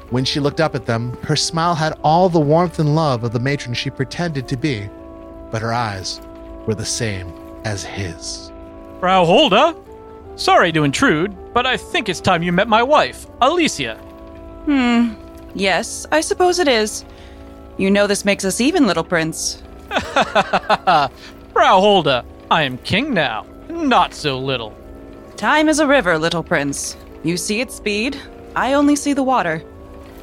When 0.09 0.25
she 0.25 0.39
looked 0.39 0.59
up 0.59 0.75
at 0.75 0.85
them, 0.85 1.17
her 1.23 1.35
smile 1.35 1.75
had 1.75 1.97
all 2.03 2.27
the 2.29 2.39
warmth 2.39 2.79
and 2.79 2.95
love 2.95 3.23
of 3.23 3.31
the 3.31 3.39
matron 3.39 3.73
she 3.73 3.89
pretended 3.89 4.47
to 4.49 4.57
be, 4.57 4.89
but 5.49 5.61
her 5.61 5.73
eyes 5.73 6.19
were 6.67 6.75
the 6.75 6.85
same 6.85 7.33
as 7.63 7.83
his. 7.83 8.51
Frau 8.99 9.25
Holda? 9.25 9.75
Sorry 10.35 10.71
to 10.71 10.83
intrude, 10.83 11.35
but 11.53 11.65
I 11.65 11.77
think 11.77 12.09
it's 12.09 12.19
time 12.19 12.43
you 12.43 12.51
met 12.51 12.67
my 12.67 12.83
wife, 12.83 13.27
Alicia. 13.41 13.95
Hmm. 14.65 15.13
Yes, 15.53 16.05
I 16.11 16.21
suppose 16.21 16.59
it 16.59 16.67
is. 16.67 17.05
You 17.77 17.91
know 17.91 18.07
this 18.07 18.25
makes 18.25 18.45
us 18.45 18.61
even, 18.61 18.87
little 18.87 19.03
prince. 19.03 19.61
Frau 19.89 21.09
Holda, 21.53 22.25
I 22.49 22.63
am 22.63 22.77
king 22.79 23.13
now. 23.13 23.45
Not 23.69 24.13
so 24.13 24.39
little. 24.39 24.75
Time 25.37 25.69
is 25.69 25.79
a 25.79 25.87
river, 25.87 26.17
little 26.17 26.43
prince. 26.43 26.97
You 27.23 27.37
see 27.37 27.61
its 27.61 27.75
speed, 27.75 28.19
I 28.55 28.73
only 28.73 28.95
see 28.95 29.13
the 29.13 29.23
water. 29.23 29.63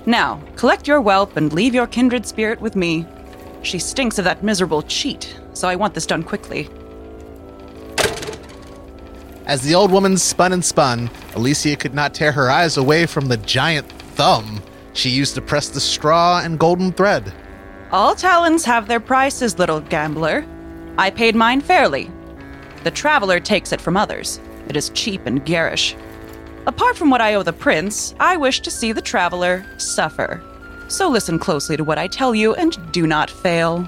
Now, 0.07 0.43
collect 0.57 0.89
your 0.89 1.01
wealth 1.01 1.37
and 1.37 1.53
leave 1.53 1.75
your 1.75 1.87
kindred 1.87 2.27
spirit 2.27 2.61
with 2.61 2.77
me. 2.77 3.07
She 3.63 3.79
stinks 3.79 4.19
of 4.19 4.25
that 4.25 4.43
miserable 4.43 4.83
cheat, 4.83 5.37
so 5.53 5.69
I 5.69 5.77
want 5.77 5.95
this 5.95 6.07
done 6.07 6.23
quickly. 6.23 6.69
As 9.51 9.63
the 9.63 9.75
old 9.75 9.91
woman 9.91 10.17
spun 10.17 10.53
and 10.53 10.65
spun, 10.65 11.11
Alicia 11.35 11.75
could 11.75 11.93
not 11.93 12.15
tear 12.15 12.31
her 12.31 12.49
eyes 12.49 12.77
away 12.77 13.05
from 13.05 13.27
the 13.27 13.37
giant 13.37 13.91
thumb 14.15 14.63
she 14.93 15.11
used 15.11 15.35
to 15.35 15.43
press 15.43 15.69
the 15.69 15.81
straw 15.81 16.41
and 16.41 16.57
golden 16.57 16.93
thread. 16.93 17.33
All 17.91 18.15
talents 18.15 18.65
have 18.65 18.87
their 18.87 19.01
prices, 19.01 19.59
little 19.59 19.81
gambler. 19.81 20.47
I 20.99 21.11
paid 21.11 21.35
mine 21.35 21.63
fairly. 21.63 22.13
The 22.85 22.93
traveler 22.93 23.41
takes 23.41 23.73
it 23.73 23.81
from 23.81 23.97
others. 23.97 24.39
It 24.69 24.77
is 24.77 24.91
cheap 24.91 25.27
and 25.27 25.45
garish. 25.45 25.97
Apart 26.69 26.97
from 26.97 27.11
what 27.11 27.21
I 27.21 27.35
owe 27.35 27.43
the 27.43 27.53
prince, 27.53 28.15
I 28.21 28.37
wish 28.37 28.61
to 28.61 28.71
see 28.71 28.93
the 28.93 29.03
traveler 29.03 29.67
suffer. 29.79 30.41
So 30.87 31.09
listen 31.09 31.41
closely 31.41 31.77
to 31.77 31.83
what 31.83 31.99
I 31.99 32.07
tell 32.07 32.37
you 32.37 32.55
and 32.55 32.79
do 32.93 33.05
not 33.05 33.29
fail. 33.29 33.85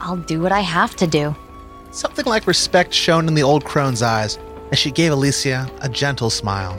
I'll 0.00 0.18
do 0.18 0.40
what 0.40 0.52
I 0.52 0.60
have 0.60 0.94
to 0.96 1.08
do. 1.08 1.34
Something 1.90 2.26
like 2.26 2.46
respect 2.46 2.94
shone 2.94 3.26
in 3.26 3.34
the 3.34 3.42
old 3.42 3.64
crone's 3.64 4.00
eyes 4.00 4.38
as 4.74 4.78
she 4.80 4.90
gave 4.90 5.12
Alicia 5.12 5.70
a 5.82 5.88
gentle 5.88 6.28
smile. 6.28 6.76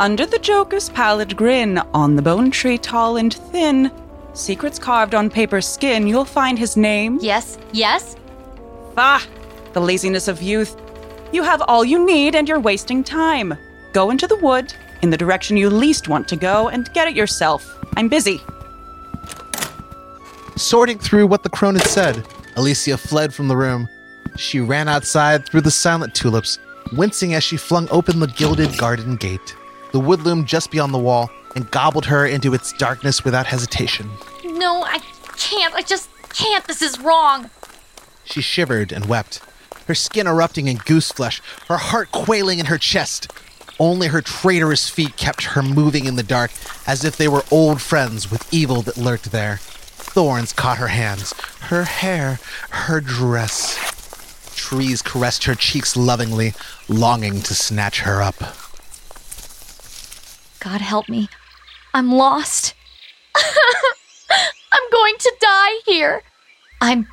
Under 0.00 0.26
the 0.26 0.40
Joker's 0.40 0.88
pallid 0.88 1.36
grin, 1.36 1.78
on 1.94 2.16
the 2.16 2.22
bone 2.22 2.50
tree 2.50 2.76
tall 2.76 3.16
and 3.16 3.32
thin, 3.32 3.92
secrets 4.34 4.76
carved 4.76 5.14
on 5.14 5.30
paper 5.30 5.60
skin, 5.60 6.08
you'll 6.08 6.24
find 6.24 6.58
his 6.58 6.76
name. 6.76 7.16
Yes, 7.20 7.56
yes? 7.70 8.16
Ah, 8.96 9.24
the 9.72 9.80
laziness 9.80 10.26
of 10.26 10.42
youth. 10.42 10.76
You 11.30 11.44
have 11.44 11.62
all 11.68 11.84
you 11.84 12.04
need 12.04 12.34
and 12.34 12.48
you're 12.48 12.58
wasting 12.58 13.04
time. 13.04 13.54
Go 13.92 14.10
into 14.10 14.26
the 14.26 14.38
wood, 14.38 14.74
in 15.02 15.10
the 15.10 15.16
direction 15.16 15.56
you 15.56 15.70
least 15.70 16.08
want 16.08 16.26
to 16.28 16.36
go, 16.36 16.68
and 16.68 16.92
get 16.92 17.06
it 17.06 17.14
yourself. 17.14 17.64
I'm 17.96 18.08
busy. 18.08 18.40
Sorting 20.56 20.98
through 20.98 21.28
what 21.28 21.44
the 21.44 21.50
crone 21.50 21.76
had 21.76 21.86
said, 21.86 22.26
Alicia 22.56 22.96
fled 22.96 23.32
from 23.32 23.46
the 23.46 23.56
room. 23.56 23.88
She 24.36 24.58
ran 24.58 24.88
outside 24.88 25.46
through 25.46 25.60
the 25.60 25.70
silent 25.70 26.16
tulips, 26.16 26.58
wincing 26.92 27.34
as 27.34 27.44
she 27.44 27.56
flung 27.56 27.88
open 27.90 28.20
the 28.20 28.26
gilded 28.26 28.76
garden 28.78 29.16
gate. 29.16 29.56
The 29.92 30.00
wood 30.00 30.20
loomed 30.20 30.46
just 30.46 30.70
beyond 30.70 30.92
the 30.92 30.98
wall 30.98 31.30
and 31.54 31.70
gobbled 31.70 32.06
her 32.06 32.26
into 32.26 32.54
its 32.54 32.72
darkness 32.72 33.24
without 33.24 33.46
hesitation. 33.46 34.10
No, 34.44 34.82
I 34.84 34.98
can't. 35.36 35.74
I 35.74 35.82
just 35.82 36.08
can't. 36.30 36.66
This 36.66 36.82
is 36.82 36.98
wrong. 37.00 37.50
She 38.24 38.40
shivered 38.42 38.92
and 38.92 39.06
wept, 39.06 39.40
her 39.86 39.94
skin 39.94 40.26
erupting 40.26 40.68
in 40.68 40.76
goose 40.76 41.10
flesh, 41.10 41.40
her 41.68 41.78
heart 41.78 42.12
quailing 42.12 42.58
in 42.58 42.66
her 42.66 42.78
chest. 42.78 43.32
Only 43.80 44.08
her 44.08 44.20
traitorous 44.20 44.90
feet 44.90 45.16
kept 45.16 45.44
her 45.44 45.62
moving 45.62 46.04
in 46.04 46.16
the 46.16 46.22
dark, 46.22 46.50
as 46.86 47.04
if 47.04 47.16
they 47.16 47.28
were 47.28 47.44
old 47.50 47.80
friends 47.80 48.30
with 48.30 48.52
evil 48.52 48.82
that 48.82 48.96
lurked 48.96 49.30
there. 49.30 49.58
Thorns 49.62 50.52
caught 50.52 50.78
her 50.78 50.88
hands, 50.88 51.32
her 51.60 51.84
hair, 51.84 52.40
her 52.70 53.00
dress. 53.00 53.87
Trees 54.58 55.02
caressed 55.02 55.44
her 55.44 55.54
cheeks 55.54 55.96
lovingly, 55.96 56.52
longing 56.88 57.40
to 57.42 57.54
snatch 57.54 58.00
her 58.00 58.20
up. 58.20 58.36
God 60.58 60.80
help 60.80 61.08
me. 61.08 61.28
I'm 61.94 62.12
lost. 62.12 62.74
I'm 63.36 64.90
going 64.90 65.14
to 65.20 65.36
die 65.40 65.78
here. 65.86 66.22
I'm. 66.80 67.06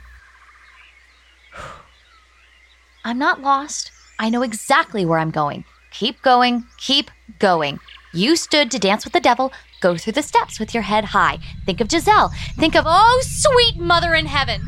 I'm 3.06 3.20
not 3.20 3.42
lost. 3.42 3.92
I 4.18 4.30
know 4.30 4.42
exactly 4.42 5.06
where 5.06 5.20
I'm 5.20 5.32
going. 5.32 5.66
Keep 5.92 6.24
going, 6.24 6.66
keep 6.78 7.12
going. 7.38 7.80
You 8.12 8.36
stood 8.36 8.72
to 8.72 8.80
dance 8.80 9.06
with 9.06 9.14
the 9.14 9.20
devil. 9.20 9.54
Go 9.82 9.98
through 9.98 10.14
the 10.14 10.24
steps 10.24 10.60
with 10.60 10.74
your 10.74 10.84
head 10.84 11.06
high. 11.06 11.38
Think 11.66 11.80
of 11.80 11.92
Giselle. 11.92 12.32
Think 12.58 12.76
of, 12.76 12.86
oh, 12.88 13.22
sweet 13.24 13.78
mother 13.78 14.16
in 14.16 14.26
heaven. 14.26 14.62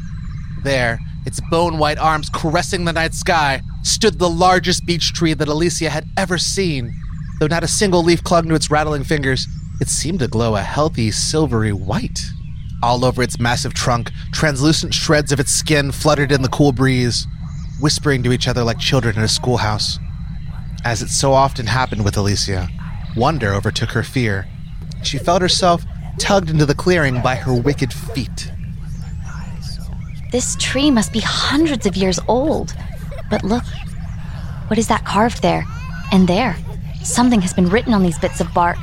There, 0.64 1.00
its 1.28 1.42
bone 1.52 1.78
white 1.78 1.98
arms 1.98 2.30
caressing 2.34 2.86
the 2.86 2.94
night 2.94 3.14
sky, 3.14 3.62
stood 3.84 4.18
the 4.18 4.30
largest 4.30 4.86
beech 4.86 5.12
tree 5.12 5.34
that 5.34 5.50
Alicia 5.50 5.90
had 5.90 6.08
ever 6.16 6.38
seen. 6.38 6.94
Though 7.40 7.48
not 7.48 7.66
a 7.66 7.68
single 7.68 8.02
leaf 8.02 8.24
clung 8.24 8.48
to 8.48 8.56
its 8.56 8.72
rattling 8.72 9.04
fingers, 9.04 9.46
it 9.82 9.90
seemed 9.90 10.20
to 10.20 10.30
glow 10.30 10.56
a 10.56 10.62
healthy 10.62 11.12
silvery 11.12 11.74
white. 11.74 12.26
All 12.82 13.04
over 13.04 13.22
its 13.22 13.40
massive 13.40 13.74
trunk, 13.74 14.10
translucent 14.32 14.94
shreds 14.94 15.34
of 15.34 15.40
its 15.42 15.52
skin 15.52 15.92
fluttered 15.92 16.32
in 16.32 16.44
the 16.44 16.48
cool 16.48 16.72
breeze, 16.72 17.28
whispering 17.82 18.24
to 18.24 18.32
each 18.32 18.48
other 18.48 18.64
like 18.64 18.80
children 18.80 19.18
in 19.18 19.24
a 19.24 19.28
schoolhouse. 19.28 20.00
As 20.86 21.02
it 21.02 21.10
so 21.10 21.34
often 21.34 21.68
happened 21.68 22.06
with 22.06 22.16
Alicia, 22.16 22.70
wonder 23.18 23.54
overtook 23.54 23.90
her 23.90 24.04
fear. 24.04 24.48
She 25.04 25.18
felt 25.18 25.42
herself 25.42 25.84
tugged 26.20 26.50
into 26.50 26.66
the 26.66 26.74
clearing 26.74 27.22
by 27.22 27.36
her 27.36 27.54
wicked 27.54 27.92
feet. 27.92 28.50
This 30.32 30.56
tree 30.58 30.92
must 30.92 31.14
be 31.14 31.20
hundreds 31.20 31.86
of 31.86 31.96
years 31.96 32.20
old. 32.28 32.76
But 33.30 33.44
look, 33.44 33.64
what 34.68 34.78
is 34.78 34.88
that 34.88 35.06
carved 35.06 35.42
there? 35.42 35.66
And 36.12 36.28
there? 36.28 36.58
Something 37.04 37.42
has 37.42 37.54
been 37.54 37.70
written 37.70 37.94
on 37.94 38.04
these 38.04 38.20
bits 38.20 38.42
of 38.42 38.54
bark. 38.54 38.78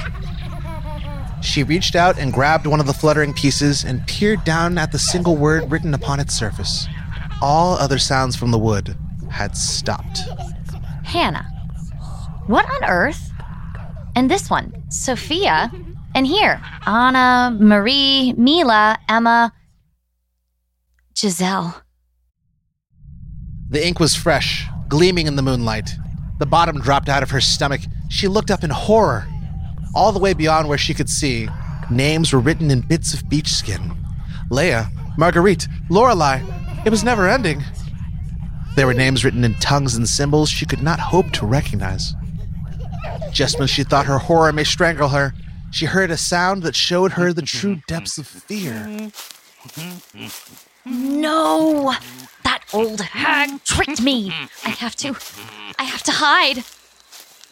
She 1.43 1.63
reached 1.63 1.95
out 1.95 2.19
and 2.19 2.33
grabbed 2.33 2.67
one 2.67 2.81
of 2.81 2.87
the 2.87 2.95
fluttering 2.95 3.35
pieces 3.35 3.85
and 3.85 4.07
peered 4.07 4.45
down 4.45 4.79
at 4.79 4.93
the 4.93 4.99
single 4.99 5.37
word 5.37 5.71
written 5.71 5.93
upon 5.93 6.21
its 6.21 6.35
surface. 6.35 6.87
All 7.43 7.75
other 7.75 7.99
sounds 7.99 8.35
from 8.35 8.51
the 8.51 8.59
wood 8.59 8.97
had 9.31 9.57
stopped. 9.57 10.21
Hannah. 11.05 11.47
What 12.47 12.65
on 12.65 12.89
earth? 12.89 13.31
And 14.17 14.31
this 14.31 14.49
one, 14.49 14.73
Sophia. 14.89 15.71
And 16.15 16.27
here, 16.27 16.63
Anna, 16.87 17.55
Marie, 17.61 18.33
Mila, 18.39 18.99
Emma, 19.09 19.53
Giselle. 21.17 21.83
The 23.71 23.87
ink 23.87 24.01
was 24.01 24.15
fresh, 24.15 24.67
gleaming 24.89 25.27
in 25.27 25.37
the 25.37 25.43
moonlight. 25.43 25.91
The 26.39 26.47
bottom 26.47 26.81
dropped 26.81 27.09
out 27.09 27.23
of 27.23 27.31
her 27.31 27.41
stomach. 27.41 27.81
She 28.11 28.29
looked 28.29 28.51
up 28.51 28.65
in 28.65 28.71
horror. 28.71 29.27
All 29.95 30.13
the 30.13 30.19
way 30.19 30.33
beyond 30.33 30.69
where 30.69 30.79
she 30.79 30.95
could 30.95 31.09
see, 31.09 31.49
names 31.91 32.33
were 32.33 32.41
written 32.41 32.71
in 32.71 32.81
bits 32.81 33.15
of 33.15 33.29
beech 33.29 33.49
skin. 33.49 33.93
Leia, 34.51 34.91
Marguerite, 35.17 35.69
Lorelei. 35.89 36.41
It 36.85 36.91
was 36.91 37.05
never 37.05 37.29
ending. 37.29 37.63
There 38.77 38.87
were 38.87 38.95
names 38.95 39.25
written 39.25 39.45
in 39.45 39.55
tongues 39.55 39.95
and 39.95 40.09
symbols 40.09 40.51
she 40.51 40.67
could 40.67 40.83
not 40.83 40.99
hope 40.99 41.31
to 41.33 41.47
recognize. 41.47 42.13
Just 43.33 43.59
when 43.59 43.69
she 43.69 43.85
thought 43.85 44.07
her 44.07 44.19
horror 44.19 44.53
may 44.53 44.65
strangle 44.65 45.09
her, 45.11 45.33
she 45.71 45.87
heard 45.87 46.11
a 46.11 46.17
sound 46.17 46.63
that 46.65 46.77
showed 46.77 47.13
her 47.13 47.33
the 47.33 47.43
true 47.43 47.81
depths 47.87 48.19
of 48.19 48.27
fear. 48.27 49.11
No! 50.85 51.95
That 52.43 52.65
old 52.73 53.01
hag 53.01 53.63
tricked 53.65 54.03
me! 54.03 54.33
I 54.65 54.71
have 54.71 54.95
to. 54.97 55.17
I 55.79 55.85
have 55.85 56.03
to 56.05 56.13
hide. 56.13 56.65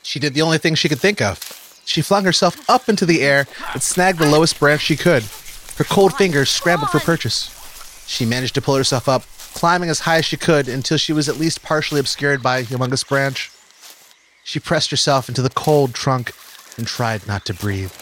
She 0.02 0.18
did 0.18 0.34
the 0.34 0.42
only 0.42 0.58
thing 0.58 0.74
she 0.74 0.88
could 0.88 1.00
think 1.00 1.20
of. 1.20 1.38
She 1.84 2.02
flung 2.02 2.24
herself 2.24 2.68
up 2.68 2.88
into 2.88 3.06
the 3.06 3.22
air 3.22 3.46
and 3.72 3.82
snagged 3.82 4.18
the 4.18 4.30
lowest 4.30 4.58
branch 4.60 4.82
she 4.82 4.96
could. 4.96 5.24
Her 5.76 5.84
cold 5.84 6.12
oh 6.14 6.16
fingers 6.16 6.50
scrambled 6.50 6.90
for 6.90 7.00
purchase. 7.00 7.58
She 8.06 8.26
managed 8.26 8.54
to 8.54 8.62
pull 8.62 8.76
herself 8.76 9.08
up, 9.08 9.24
climbing 9.54 9.88
as 9.88 10.00
high 10.00 10.18
as 10.18 10.24
she 10.24 10.36
could 10.36 10.68
until 10.68 10.98
she 10.98 11.12
was 11.12 11.28
at 11.28 11.38
least 11.38 11.62
partially 11.62 12.00
obscured 12.00 12.42
by 12.42 12.58
a 12.58 12.64
humongous 12.64 13.06
branch. 13.06 13.50
She 14.44 14.60
pressed 14.60 14.90
herself 14.90 15.28
into 15.28 15.40
the 15.42 15.50
cold 15.50 15.94
trunk 15.94 16.32
and 16.76 16.86
tried 16.86 17.26
not 17.26 17.44
to 17.46 17.54
breathe. 17.54 17.92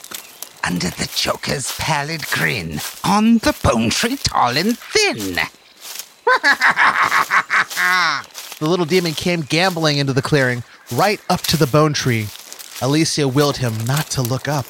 Under 0.70 0.90
the 0.90 1.10
Joker's 1.16 1.76
pallid 1.78 2.24
grin, 2.28 2.80
on 3.02 3.38
the 3.38 3.56
bone 3.60 3.90
tree 3.90 4.14
tall 4.14 4.56
and 4.56 4.78
thin. 4.78 5.34
The 8.60 8.68
little 8.68 8.84
demon 8.84 9.14
came 9.14 9.40
gamboling 9.40 9.96
into 9.98 10.12
the 10.12 10.22
clearing, 10.22 10.62
right 10.92 11.20
up 11.28 11.40
to 11.42 11.56
the 11.56 11.66
bone 11.66 11.92
tree. 11.92 12.28
Alicia 12.80 13.26
willed 13.26 13.56
him 13.56 13.72
not 13.84 14.06
to 14.10 14.22
look 14.22 14.46
up. 14.46 14.66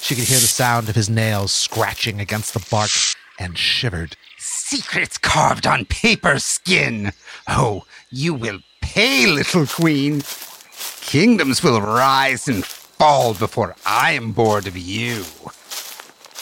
She 0.00 0.14
could 0.14 0.24
hear 0.24 0.38
the 0.38 0.46
sound 0.46 0.88
of 0.88 0.94
his 0.94 1.10
nails 1.10 1.52
scratching 1.52 2.18
against 2.18 2.54
the 2.54 2.66
bark 2.70 2.90
and 3.38 3.58
shivered. 3.58 4.16
Secrets 4.38 5.18
carved 5.18 5.66
on 5.66 5.84
paper 5.84 6.38
skin. 6.38 7.12
Oh, 7.48 7.84
you 8.10 8.32
will 8.32 8.60
pay, 8.80 9.26
little 9.26 9.66
queen. 9.66 10.22
Kingdoms 11.02 11.62
will 11.62 11.82
rise 11.82 12.48
and 12.48 12.64
before 13.02 13.74
I 13.84 14.12
am 14.12 14.30
bored 14.30 14.68
of 14.68 14.76
you. 14.76 15.24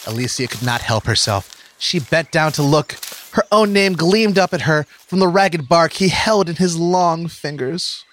Alicia 0.06 0.46
could 0.46 0.62
not 0.62 0.82
help 0.82 1.04
herself. 1.04 1.56
She 1.78 1.98
bent 1.98 2.30
down 2.30 2.52
to 2.52 2.62
look. 2.62 2.96
Her 3.32 3.44
own 3.50 3.72
name 3.72 3.94
gleamed 3.94 4.38
up 4.38 4.52
at 4.52 4.60
her 4.62 4.84
from 4.84 5.20
the 5.20 5.26
ragged 5.26 5.70
bark 5.70 5.92
he 5.92 6.08
held 6.08 6.50
in 6.50 6.56
his 6.56 6.76
long 6.76 7.28
fingers. 7.28 8.04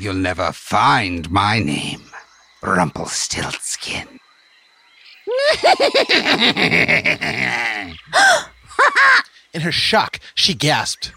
You'll 0.00 0.14
never 0.14 0.52
find 0.52 1.30
my 1.30 1.58
name, 1.58 2.04
Rumpelstiltskin. 2.62 4.20
In 9.52 9.60
her 9.60 9.72
shock, 9.72 10.18
she 10.34 10.54
gasped. 10.54 11.12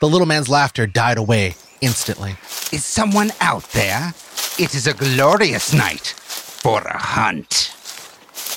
The 0.00 0.08
little 0.08 0.26
man's 0.26 0.48
laughter 0.48 0.86
died 0.86 1.18
away 1.18 1.54
instantly. 1.80 2.36
Is 2.72 2.84
someone 2.84 3.30
out 3.40 3.64
there? 3.72 4.14
It 4.58 4.74
is 4.74 4.86
a 4.86 4.94
glorious 4.94 5.72
night 5.72 6.06
for 6.06 6.80
a 6.82 6.98
hunt. 6.98 7.74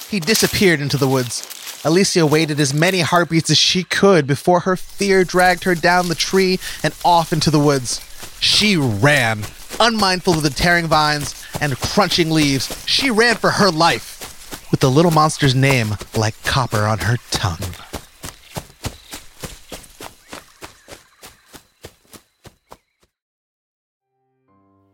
He 0.09 0.19
disappeared 0.19 0.81
into 0.81 0.97
the 0.97 1.07
woods. 1.07 1.81
Alicia 1.85 2.25
waited 2.25 2.59
as 2.59 2.73
many 2.73 3.01
heartbeats 3.01 3.49
as 3.49 3.57
she 3.57 3.83
could 3.83 4.25
before 4.25 4.61
her 4.61 4.75
fear 4.75 5.23
dragged 5.23 5.63
her 5.65 5.75
down 5.75 6.07
the 6.07 6.15
tree 6.15 6.59
and 6.81 6.93
off 7.03 7.33
into 7.33 7.51
the 7.51 7.59
woods. 7.59 7.99
She 8.39 8.77
ran, 8.77 9.43
unmindful 9.79 10.33
of 10.33 10.43
the 10.43 10.49
tearing 10.49 10.87
vines 10.87 11.41
and 11.59 11.77
crunching 11.79 12.29
leaves. 12.29 12.85
She 12.85 13.09
ran 13.09 13.35
for 13.35 13.51
her 13.51 13.71
life, 13.71 14.69
with 14.71 14.79
the 14.79 14.91
little 14.91 15.11
monster's 15.11 15.55
name 15.55 15.95
like 16.15 16.41
copper 16.43 16.85
on 16.85 16.99
her 16.99 17.17
tongue. 17.31 17.75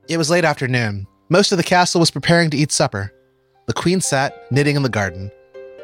It 0.10 0.17
was 0.17 0.32
late 0.32 0.43
afternoon. 0.43 1.06
Most 1.30 1.52
of 1.52 1.60
the 1.60 1.63
castle 1.63 2.00
was 2.00 2.10
preparing 2.10 2.50
to 2.50 2.58
eat 2.58 2.72
supper. 2.72 3.13
The 3.67 3.74
queen 3.74 4.02
sat, 4.02 4.52
knitting 4.52 4.76
in 4.76 4.82
the 4.82 4.89
garden, 4.89 5.30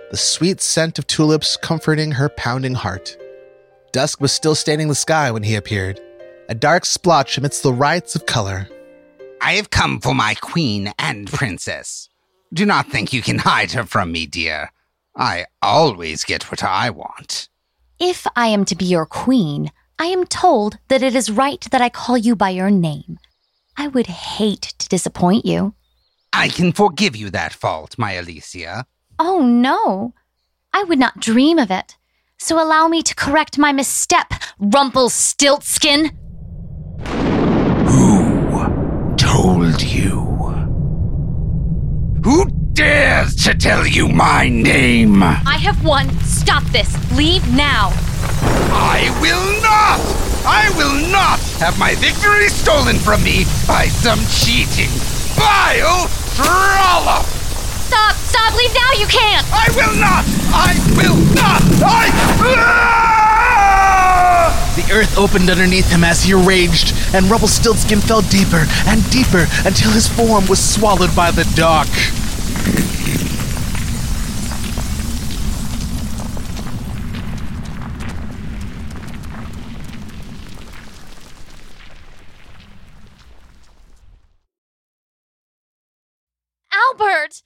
the 0.10 0.18
sweet 0.18 0.62
scent 0.62 0.98
of 0.98 1.06
tulips 1.06 1.56
comforting 1.58 2.14
her 2.14 2.30
pounding 2.30 2.74
heart. 2.74 3.16
Dusk 3.92 4.20
was 4.20 4.32
still 4.32 4.56
staining 4.56 4.88
the 4.88 4.96
sky 4.96 5.30
when 5.30 5.44
he 5.44 5.54
appeared, 5.54 6.02
a 6.50 6.56
dark 6.56 6.86
splotch 6.86 7.38
amidst 7.38 7.62
the 7.62 7.72
riots 7.72 8.16
of 8.16 8.26
color. 8.26 8.68
I 9.42 9.54
have 9.54 9.70
come 9.70 10.02
for 10.02 10.16
my 10.16 10.34
queen 10.42 10.92
and 10.98 11.32
princess. 11.32 12.10
Do 12.52 12.66
not 12.66 12.88
think 12.88 13.14
you 13.14 13.22
can 13.22 13.38
hide 13.38 13.74
her 13.74 13.84
from 13.84 14.12
me, 14.12 14.26
dear. 14.26 14.72
I 15.16 15.46
always 15.62 16.24
get 16.24 16.50
what 16.50 16.64
I 16.64 16.90
want. 16.90 17.48
If 18.00 18.26
I 18.36 18.48
am 18.48 18.66
to 18.66 18.76
be 18.76 18.86
your 18.86 19.06
queen, 19.06 19.70
I 20.00 20.08
am 20.08 20.26
told 20.26 20.80
that 20.88 21.04
it 21.04 21.16
is 21.16 21.30
right 21.30 21.62
that 21.70 21.84
I 21.84 21.90
call 21.90 22.18
you 22.18 22.36
by 22.36 22.50
your 22.50 22.72
name. 22.72 23.20
I 23.78 23.88
would 23.88 24.08
hate 24.08 24.74
to 24.80 24.88
disappoint 24.88 25.46
you. 25.46 25.76
I 26.34 26.50
can 26.50 26.72
forgive 26.72 27.16
you 27.16 27.30
that 27.30 27.54
fault, 27.54 27.98
my 27.98 28.14
Alicia. 28.14 28.86
Oh, 29.20 29.42
no. 29.42 30.14
I 30.74 30.84
would 30.84 31.00
not 31.00 31.20
dream 31.20 31.58
of 31.60 31.72
it. 31.72 31.98
So 32.38 32.62
allow 32.62 32.88
me 32.88 33.02
to 33.04 33.16
correct 33.16 33.58
my 33.58 33.72
misstep, 33.72 34.34
Rumpelstiltskin. 34.60 36.12
Who 37.88 39.16
told 39.16 39.82
you? 39.82 40.22
Who 42.24 42.65
dares 42.76 43.34
to 43.36 43.56
tell 43.56 43.88
you 43.88 44.08
my 44.10 44.50
name? 44.50 45.24
I 45.24 45.58
have 45.64 45.84
won. 45.84 46.10
Stop 46.20 46.64
this. 46.66 46.92
Leave 47.16 47.48
now. 47.56 47.92
I 48.76 49.10
will 49.22 49.62
not! 49.64 50.02
I 50.46 50.70
will 50.78 51.10
not 51.10 51.40
have 51.58 51.80
my 51.80 51.96
victory 51.96 52.50
stolen 52.50 52.98
from 52.98 53.24
me 53.24 53.46
by 53.66 53.88
some 53.88 54.20
cheating, 54.30 54.92
vile 55.34 56.06
trollop! 56.36 57.26
Stop! 57.88 58.14
Stop! 58.18 58.54
Leave 58.54 58.76
now! 58.76 58.92
You 59.00 59.08
can't! 59.08 59.48
I 59.52 59.72
will 59.74 59.96
not! 59.98 60.26
I 60.54 60.76
will 61.00 61.18
not! 61.34 61.64
I. 61.82 62.12
Ah! 62.60 63.74
The 64.76 64.94
earth 64.94 65.18
opened 65.18 65.50
underneath 65.50 65.90
him 65.90 66.04
as 66.04 66.24
he 66.24 66.34
raged, 66.34 66.94
and 67.16 67.32
Rumpelstiltskin 67.32 68.02
fell 68.02 68.22
deeper 68.22 68.68
and 68.86 69.10
deeper 69.10 69.48
until 69.66 69.92
his 69.92 70.08
form 70.10 70.46
was 70.48 70.60
swallowed 70.62 71.16
by 71.16 71.32
the 71.32 71.46
dark. 71.56 71.88
Albert! 86.72 87.44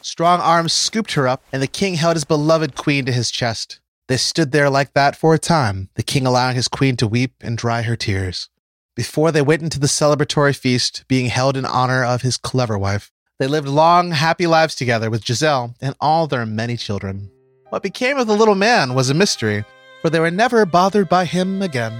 Strong 0.00 0.40
arms 0.40 0.72
scooped 0.72 1.12
her 1.12 1.28
up, 1.28 1.42
and 1.52 1.62
the 1.62 1.66
king 1.66 1.94
held 1.94 2.16
his 2.16 2.24
beloved 2.24 2.74
queen 2.74 3.04
to 3.04 3.12
his 3.12 3.30
chest. 3.30 3.80
They 4.08 4.16
stood 4.16 4.50
there 4.50 4.70
like 4.70 4.94
that 4.94 5.14
for 5.14 5.34
a 5.34 5.38
time, 5.38 5.88
the 5.94 6.02
king 6.02 6.26
allowing 6.26 6.56
his 6.56 6.68
queen 6.68 6.96
to 6.96 7.06
weep 7.06 7.34
and 7.40 7.56
dry 7.56 7.82
her 7.82 7.96
tears. 7.96 8.48
Before 8.96 9.30
they 9.30 9.42
went 9.42 9.62
into 9.62 9.78
the 9.78 9.86
celebratory 9.86 10.56
feast 10.56 11.04
being 11.06 11.26
held 11.26 11.56
in 11.56 11.64
honor 11.64 12.04
of 12.04 12.22
his 12.22 12.36
clever 12.36 12.78
wife, 12.78 13.12
they 13.40 13.46
lived 13.46 13.66
long, 13.66 14.10
happy 14.10 14.46
lives 14.46 14.74
together 14.74 15.08
with 15.08 15.24
Giselle 15.24 15.74
and 15.80 15.94
all 15.98 16.26
their 16.26 16.44
many 16.44 16.76
children. 16.76 17.30
What 17.70 17.82
became 17.82 18.18
of 18.18 18.26
the 18.26 18.36
little 18.36 18.54
man 18.54 18.92
was 18.92 19.08
a 19.08 19.14
mystery, 19.14 19.64
for 20.02 20.10
they 20.10 20.20
were 20.20 20.30
never 20.30 20.66
bothered 20.66 21.08
by 21.08 21.24
him 21.24 21.62
again. 21.62 21.94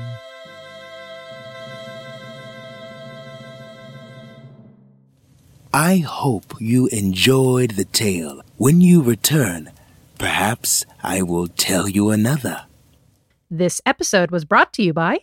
I 5.72 5.98
hope 5.98 6.60
you 6.60 6.88
enjoyed 6.88 7.70
the 7.70 7.86
tale. 7.86 8.42
When 8.58 8.82
you 8.82 9.00
return, 9.00 9.70
perhaps 10.18 10.84
I 11.02 11.22
will 11.22 11.48
tell 11.48 11.88
you 11.88 12.10
another. 12.10 12.66
This 13.50 13.80
episode 13.86 14.30
was 14.30 14.44
brought 14.44 14.74
to 14.74 14.82
you 14.82 14.92
by 14.92 15.20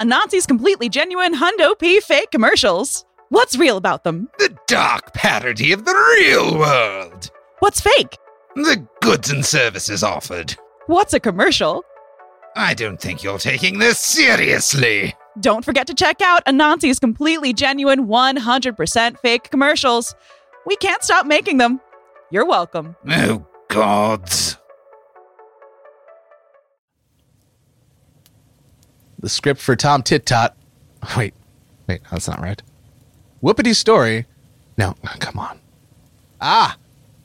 Anansi's 0.00 0.46
completely 0.46 0.88
genuine 0.88 1.34
Hundo 1.34 1.78
P 1.78 2.00
fake 2.00 2.30
commercials. 2.30 3.04
What's 3.30 3.56
real 3.56 3.76
about 3.76 4.04
them? 4.04 4.28
The 4.38 4.56
dark 4.66 5.12
parody 5.14 5.72
of 5.72 5.84
the 5.84 6.16
real 6.18 6.58
world. 6.58 7.30
What's 7.58 7.80
fake? 7.80 8.18
The 8.54 8.86
goods 9.00 9.30
and 9.30 9.44
services 9.44 10.02
offered. 10.02 10.54
What's 10.86 11.14
a 11.14 11.20
commercial? 11.20 11.84
I 12.56 12.74
don't 12.74 13.00
think 13.00 13.22
you're 13.22 13.38
taking 13.38 13.78
this 13.78 13.98
seriously. 13.98 15.14
Don't 15.40 15.64
forget 15.64 15.88
to 15.88 15.94
check 15.94 16.20
out 16.22 16.44
Anansi's 16.44 17.00
completely 17.00 17.52
genuine 17.52 18.06
100% 18.06 19.18
fake 19.18 19.50
commercials. 19.50 20.14
We 20.66 20.76
can't 20.76 21.02
stop 21.02 21.26
making 21.26 21.58
them. 21.58 21.80
You're 22.30 22.46
welcome. 22.46 22.94
Oh, 23.10 23.44
gods. 23.68 24.56
The 29.18 29.28
script 29.28 29.60
for 29.60 29.74
Tom 29.74 30.02
Tit 30.02 30.26
Tot. 30.26 30.54
Wait, 31.16 31.34
wait, 31.88 32.02
that's 32.10 32.28
not 32.28 32.40
right. 32.40 32.62
Whuppity 33.44 33.74
Stoorie. 33.74 34.24
No, 34.78 34.94
come 35.18 35.38
on. 35.38 35.58
Ah, 36.40 36.78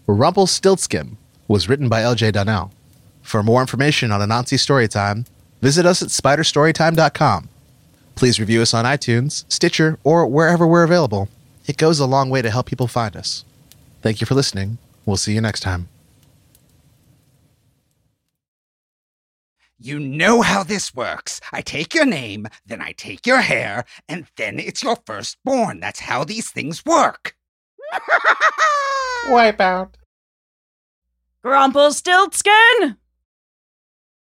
Rumpelstiltskin 0.05 1.17
was 1.47 1.69
written 1.69 1.87
by 1.87 2.01
L.J. 2.01 2.31
Donnell. 2.31 2.73
For 3.21 3.41
more 3.41 3.61
information 3.61 4.11
on 4.11 4.19
Anansi 4.19 4.57
Storytime, 4.57 5.25
visit 5.61 5.85
us 5.85 6.01
at 6.01 6.09
spiderstorytime.com. 6.09 7.47
Please 8.15 8.37
review 8.37 8.61
us 8.61 8.73
on 8.73 8.83
iTunes, 8.83 9.45
Stitcher, 9.47 9.97
or 10.03 10.27
wherever 10.27 10.67
we're 10.67 10.83
available. 10.83 11.29
It 11.67 11.77
goes 11.77 12.01
a 12.01 12.05
long 12.05 12.29
way 12.29 12.41
to 12.41 12.51
help 12.51 12.65
people 12.65 12.87
find 12.87 13.15
us. 13.15 13.45
Thank 14.01 14.19
you 14.19 14.27
for 14.27 14.35
listening. 14.35 14.77
We'll 15.05 15.15
see 15.15 15.33
you 15.33 15.41
next 15.41 15.61
time. 15.61 15.87
You 19.81 19.97
know 19.97 20.41
how 20.41 20.63
this 20.63 20.93
works. 20.93 21.39
I 21.53 21.61
take 21.61 21.93
your 21.93 22.05
name, 22.05 22.47
then 22.65 22.81
I 22.81 22.91
take 22.91 23.25
your 23.25 23.39
hair, 23.39 23.85
and 24.09 24.25
then 24.35 24.59
it's 24.59 24.83
your 24.83 24.97
firstborn. 25.05 25.79
That's 25.79 26.01
how 26.01 26.25
these 26.25 26.49
things 26.49 26.83
work. 26.85 27.33
Wipeout. 29.27 29.93
Grumpelstiltskin! 31.41 32.97